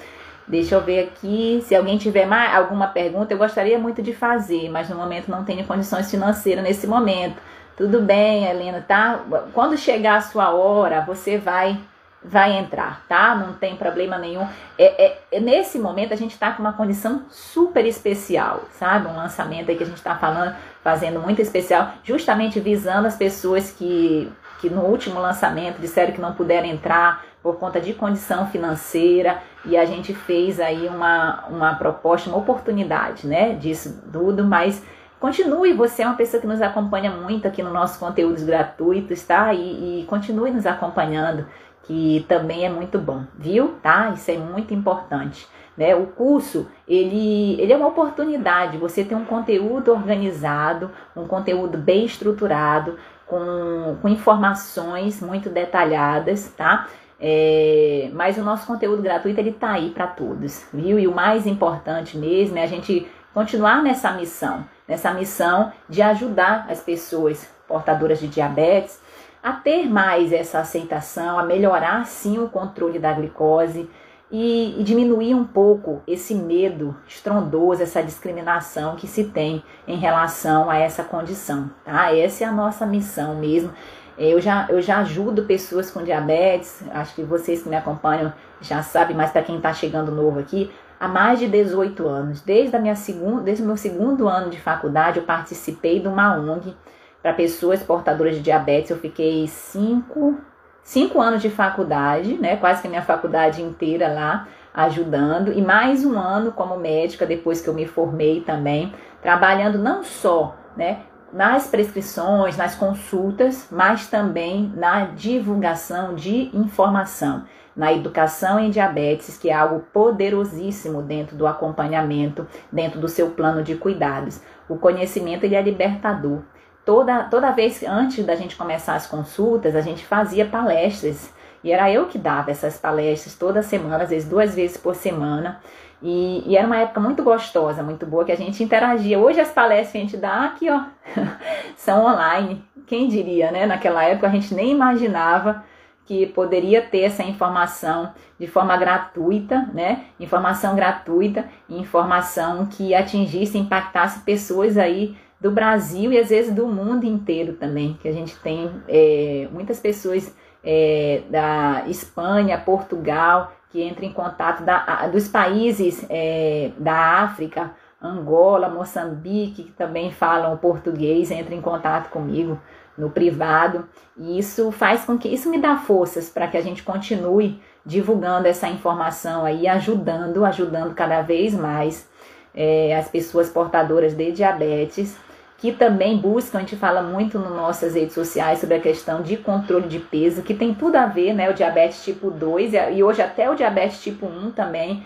[0.47, 1.63] Deixa eu ver aqui.
[1.65, 5.45] Se alguém tiver mais alguma pergunta, eu gostaria muito de fazer, mas no momento não
[5.45, 7.37] tenho condições financeiras nesse momento.
[7.77, 9.23] Tudo bem, Helena, tá?
[9.53, 11.79] Quando chegar a sua hora, você vai
[12.23, 13.35] vai entrar, tá?
[13.35, 14.47] Não tem problema nenhum.
[14.77, 19.07] É, é, é nesse momento a gente está com uma condição super especial, sabe?
[19.07, 23.71] Um lançamento aí que a gente está falando, fazendo muito especial, justamente visando as pessoas
[23.71, 29.41] que, que no último lançamento disseram que não puderam entrar por conta de condição financeira
[29.65, 33.53] e a gente fez aí uma, uma proposta, uma oportunidade, né?
[33.55, 34.83] Disso tudo, mas
[35.21, 39.53] Continue, você é uma pessoa que nos acompanha muito aqui nos nossos conteúdos gratuitos, tá?
[39.53, 41.45] E, e continue nos acompanhando
[41.83, 43.75] que também é muito bom, viu?
[43.81, 44.09] Tá?
[44.09, 45.47] Isso é muito importante.
[45.75, 45.95] Né?
[45.95, 52.05] O curso, ele, ele é uma oportunidade, você ter um conteúdo organizado, um conteúdo bem
[52.05, 56.89] estruturado, com, com informações muito detalhadas, tá?
[57.17, 60.99] É, mas o nosso conteúdo gratuito ele tá aí para todos, viu?
[60.99, 66.65] E o mais importante mesmo é a gente continuar nessa missão, nessa missão de ajudar
[66.69, 68.99] as pessoas portadoras de diabetes
[69.43, 73.89] a ter mais essa aceitação, a melhorar sim o controle da glicose
[74.31, 80.69] e, e, diminuir um pouco esse medo estrondoso, essa discriminação que se tem em relação
[80.69, 82.15] a essa condição, tá?
[82.15, 83.73] Essa é a nossa missão mesmo.
[84.17, 88.31] Eu já, eu já ajudo pessoas com diabetes, acho que vocês que me acompanham
[88.61, 92.41] já sabem, mas para quem está chegando novo aqui, há mais de 18 anos.
[92.41, 96.35] Desde, a minha segunda, desde o meu segundo ano de faculdade, eu participei de uma
[96.37, 96.75] ONG
[97.21, 98.91] para pessoas portadoras de diabetes.
[98.91, 100.37] Eu fiquei cinco,
[100.83, 102.55] cinco anos de faculdade, né?
[102.57, 107.61] Quase que a minha faculdade inteira lá ajudando e mais um ano como médica depois
[107.61, 111.01] que eu me formei também trabalhando não só, né,
[111.33, 117.43] nas prescrições, nas consultas, mas também na divulgação de informação,
[117.75, 123.63] na educação em diabetes, que é algo poderosíssimo dentro do acompanhamento, dentro do seu plano
[123.63, 124.41] de cuidados.
[124.67, 126.41] O conhecimento ele é libertador
[126.85, 131.33] toda, toda vez antes da gente começar as consultas, a gente fazia palestras.
[131.63, 135.61] E era eu que dava essas palestras toda semana, às vezes duas vezes por semana.
[136.01, 139.19] E, e, era uma época muito gostosa, muito boa, que a gente interagia.
[139.19, 140.81] Hoje as palestras que a gente dá aqui, ó,
[141.77, 142.63] são online.
[142.87, 143.67] Quem diria, né?
[143.67, 145.63] Naquela época a gente nem imaginava
[146.05, 150.05] que poderia ter essa informação de forma gratuita, né?
[150.19, 157.03] Informação gratuita, informação que atingisse, impactasse pessoas aí do Brasil e às vezes do mundo
[157.03, 160.33] inteiro também, que a gente tem é, muitas pessoas
[160.63, 168.69] é, da Espanha, Portugal, que entram em contato da, dos países é, da África, Angola,
[168.69, 172.59] Moçambique, que também falam português, entram em contato comigo
[172.95, 173.87] no privado.
[174.15, 178.47] E isso faz com que isso me dá forças para que a gente continue divulgando
[178.47, 182.07] essa informação aí, ajudando, ajudando cada vez mais
[182.53, 185.17] é, as pessoas portadoras de diabetes
[185.61, 189.37] que também buscam, a gente fala muito nas nossas redes sociais sobre a questão de
[189.37, 191.51] controle de peso, que tem tudo a ver, né?
[191.51, 195.05] O diabetes tipo 2 e hoje até o diabetes tipo 1 também,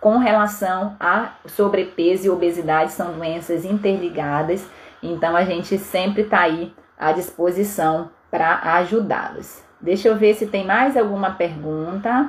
[0.00, 4.64] com relação a sobrepeso e obesidade, são doenças interligadas.
[5.02, 9.60] Então a gente sempre está aí à disposição para ajudá-los.
[9.80, 12.28] Deixa eu ver se tem mais alguma pergunta.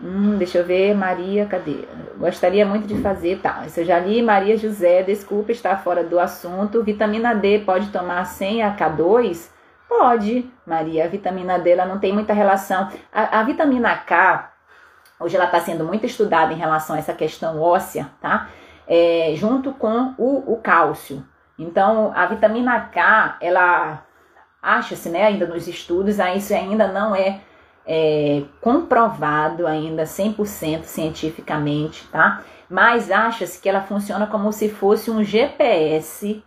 [0.00, 1.88] Hum, deixa eu ver, Maria, cadê?
[2.16, 3.64] Gostaria muito de fazer, tá.
[3.66, 6.84] Isso eu já li, Maria José, desculpa estar fora do assunto.
[6.84, 9.50] Vitamina D pode tomar sem a K2?
[9.88, 11.04] Pode, Maria.
[11.04, 12.88] A vitamina D ela não tem muita relação.
[13.12, 14.52] A, a vitamina K,
[15.18, 18.48] hoje ela está sendo muito estudada em relação a essa questão óssea, tá?
[18.86, 21.24] É, junto com o, o cálcio.
[21.58, 24.04] Então, a vitamina K, ela
[24.62, 27.40] acha-se, né, ainda nos estudos, isso ainda não é
[27.88, 32.44] é, comprovado ainda 100% cientificamente, tá?
[32.68, 36.44] Mas acha-se que ela funciona como se fosse um GPS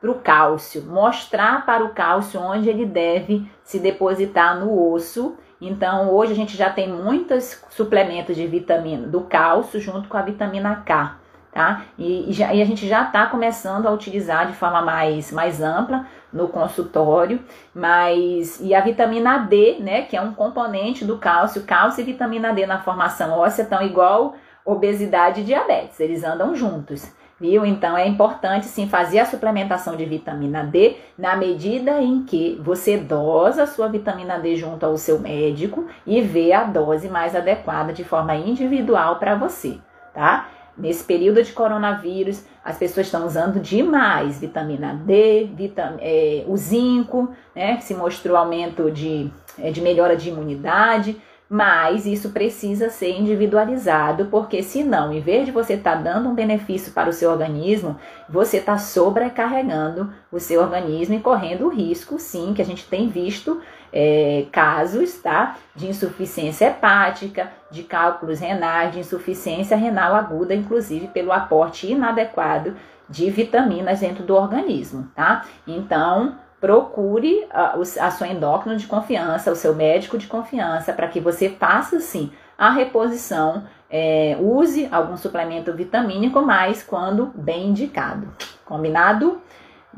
[0.00, 5.36] para o cálcio, mostrar para o cálcio onde ele deve se depositar no osso.
[5.60, 10.22] Então, hoje a gente já tem muitos suplementos de vitamina do cálcio junto com a
[10.22, 11.18] vitamina K
[11.58, 11.82] tá?
[11.98, 15.60] E, e, já, e a gente já está começando a utilizar de forma mais, mais
[15.60, 17.40] ampla no consultório,
[17.74, 22.52] mas e a vitamina D, né, que é um componente do cálcio, cálcio e vitamina
[22.52, 27.12] D na formação óssea estão igual obesidade e diabetes, eles andam juntos.
[27.40, 27.66] viu?
[27.66, 32.96] Então é importante sim fazer a suplementação de vitamina D na medida em que você
[32.96, 37.92] dosa a sua vitamina D junto ao seu médico e vê a dose mais adequada
[37.92, 39.78] de forma individual para você,
[40.14, 40.46] tá?
[40.78, 47.30] Nesse período de coronavírus, as pessoas estão usando demais vitamina D, vitam, é, o zinco,
[47.54, 51.20] né, que se mostrou aumento de, é, de melhora de imunidade,
[51.50, 56.34] mas isso precisa ser individualizado, porque senão, em vez de você estar tá dando um
[56.34, 57.96] benefício para o seu organismo,
[58.28, 63.08] você está sobrecarregando o seu organismo e correndo o risco, sim, que a gente tem
[63.08, 63.60] visto
[63.92, 71.32] é, casos tá, de insuficiência hepática, de cálculos renais, de insuficiência renal aguda, inclusive pelo
[71.32, 72.74] aporte inadequado
[73.08, 75.44] de vitaminas dentro do organismo, tá?
[75.66, 81.20] Então, procure a, a sua endócrina de confiança, o seu médico de confiança, para que
[81.20, 83.64] você faça sim a reposição.
[83.90, 88.28] É, use algum suplemento vitamínico, mas quando bem indicado.
[88.64, 89.40] Combinado?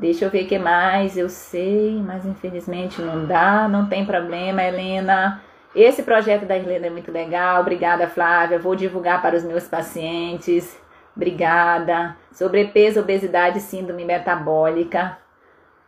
[0.01, 1.19] Deixa eu ver o que mais.
[1.19, 3.69] Eu sei, mas infelizmente não dá.
[3.69, 5.43] Não tem problema, Helena.
[5.75, 7.61] Esse projeto da Helena é muito legal.
[7.61, 8.59] Obrigada, Flávia.
[8.59, 10.75] Vou divulgar para os meus pacientes.
[11.15, 12.17] Obrigada.
[12.33, 15.19] Sobrepeso, obesidade, síndrome metabólica.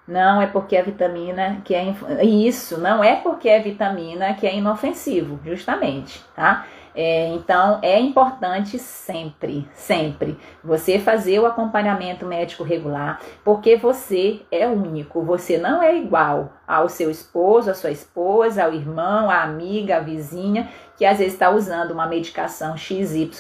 [0.07, 4.55] Não é porque é vitamina que é isso, não é porque é vitamina que é
[4.55, 6.67] inofensivo, justamente, tá?
[6.95, 14.67] É, então é importante sempre, sempre você fazer o acompanhamento médico regular, porque você é
[14.67, 19.97] único, você não é igual ao seu esposo, à sua esposa, ao irmão, à amiga,
[19.97, 23.31] à vizinha, que às vezes está usando uma medicação XYZ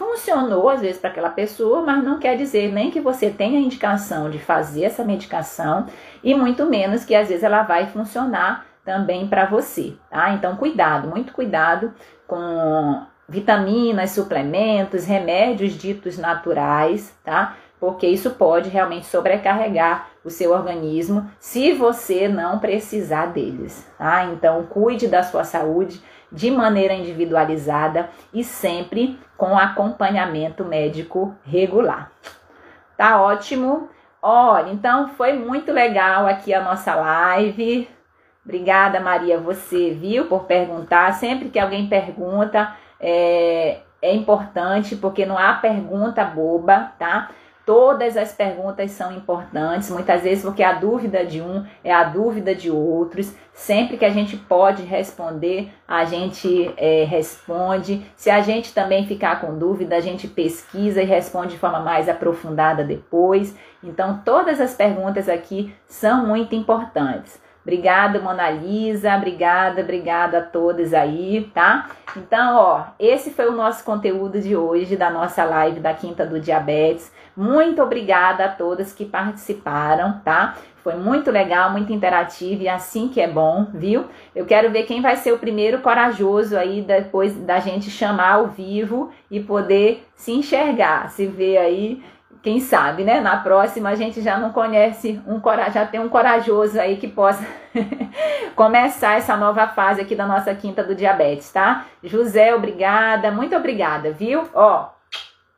[0.00, 4.30] funcionou às vezes para aquela pessoa, mas não quer dizer nem que você tenha indicação
[4.30, 5.84] de fazer essa medicação
[6.24, 10.32] e muito menos que às vezes ela vai funcionar também para você, tá?
[10.32, 11.92] Então cuidado, muito cuidado
[12.26, 17.56] com vitaminas, suplementos, remédios ditos naturais, tá?
[17.78, 24.24] Porque isso pode realmente sobrecarregar o seu organismo se você não precisar deles, tá?
[24.24, 26.02] Então cuide da sua saúde
[26.32, 32.10] de maneira individualizada e sempre com acompanhamento médico regular.
[32.96, 33.88] Tá ótimo?
[34.22, 37.88] Olha, então foi muito legal aqui a nossa live.
[38.44, 41.12] Obrigada, Maria, você viu por perguntar.
[41.12, 47.30] Sempre que alguém pergunta, é, é importante, porque não há pergunta boba, tá?
[47.66, 52.54] Todas as perguntas são importantes, muitas vezes porque a dúvida de um é a dúvida
[52.54, 53.32] de outros.
[53.52, 58.04] Sempre que a gente pode responder, a gente é, responde.
[58.16, 62.08] Se a gente também ficar com dúvida, a gente pesquisa e responde de forma mais
[62.08, 63.54] aprofundada depois.
[63.84, 67.40] Então, todas as perguntas aqui são muito importantes.
[67.62, 69.14] Obrigada, Mona Lisa.
[69.16, 71.90] Obrigada, obrigada a todos aí, tá?
[72.16, 76.40] Então, ó, esse foi o nosso conteúdo de hoje da nossa live da Quinta do
[76.40, 77.12] Diabetes.
[77.36, 80.56] Muito obrigada a todas que participaram, tá?
[80.82, 84.06] Foi muito legal, muito interativo e assim que é bom, viu?
[84.34, 88.46] Eu quero ver quem vai ser o primeiro corajoso aí depois da gente chamar ao
[88.46, 92.02] vivo e poder se enxergar, se ver aí
[92.42, 93.20] quem sabe, né?
[93.20, 95.40] Na próxima a gente já não conhece um
[95.72, 97.44] já tem um corajoso aí que possa
[98.56, 101.84] começar essa nova fase aqui da nossa quinta do diabetes, tá?
[102.02, 104.48] José, obrigada, muito obrigada, viu?
[104.54, 104.88] Ó,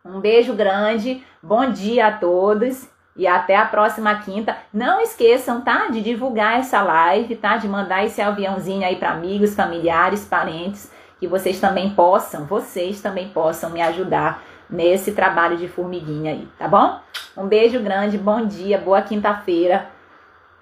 [0.05, 4.57] um beijo grande, bom dia a todos e até a próxima quinta.
[4.73, 5.89] Não esqueçam, tá?
[5.89, 7.57] De divulgar essa live, tá?
[7.57, 13.29] De mandar esse aviãozinho aí para amigos, familiares, parentes, que vocês também possam, vocês também
[13.29, 14.43] possam me ajudar
[14.73, 16.99] nesse trabalho de formiguinha aí, tá bom?
[17.37, 19.91] Um beijo grande, bom dia, boa quinta-feira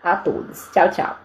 [0.02, 0.68] a todos.
[0.72, 1.16] Tchau, tchau.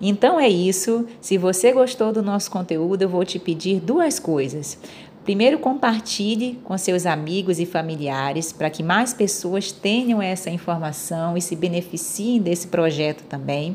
[0.00, 1.06] Então é isso.
[1.20, 4.78] Se você gostou do nosso conteúdo, eu vou te pedir duas coisas.
[5.24, 11.40] Primeiro, compartilhe com seus amigos e familiares para que mais pessoas tenham essa informação e
[11.40, 13.74] se beneficiem desse projeto também.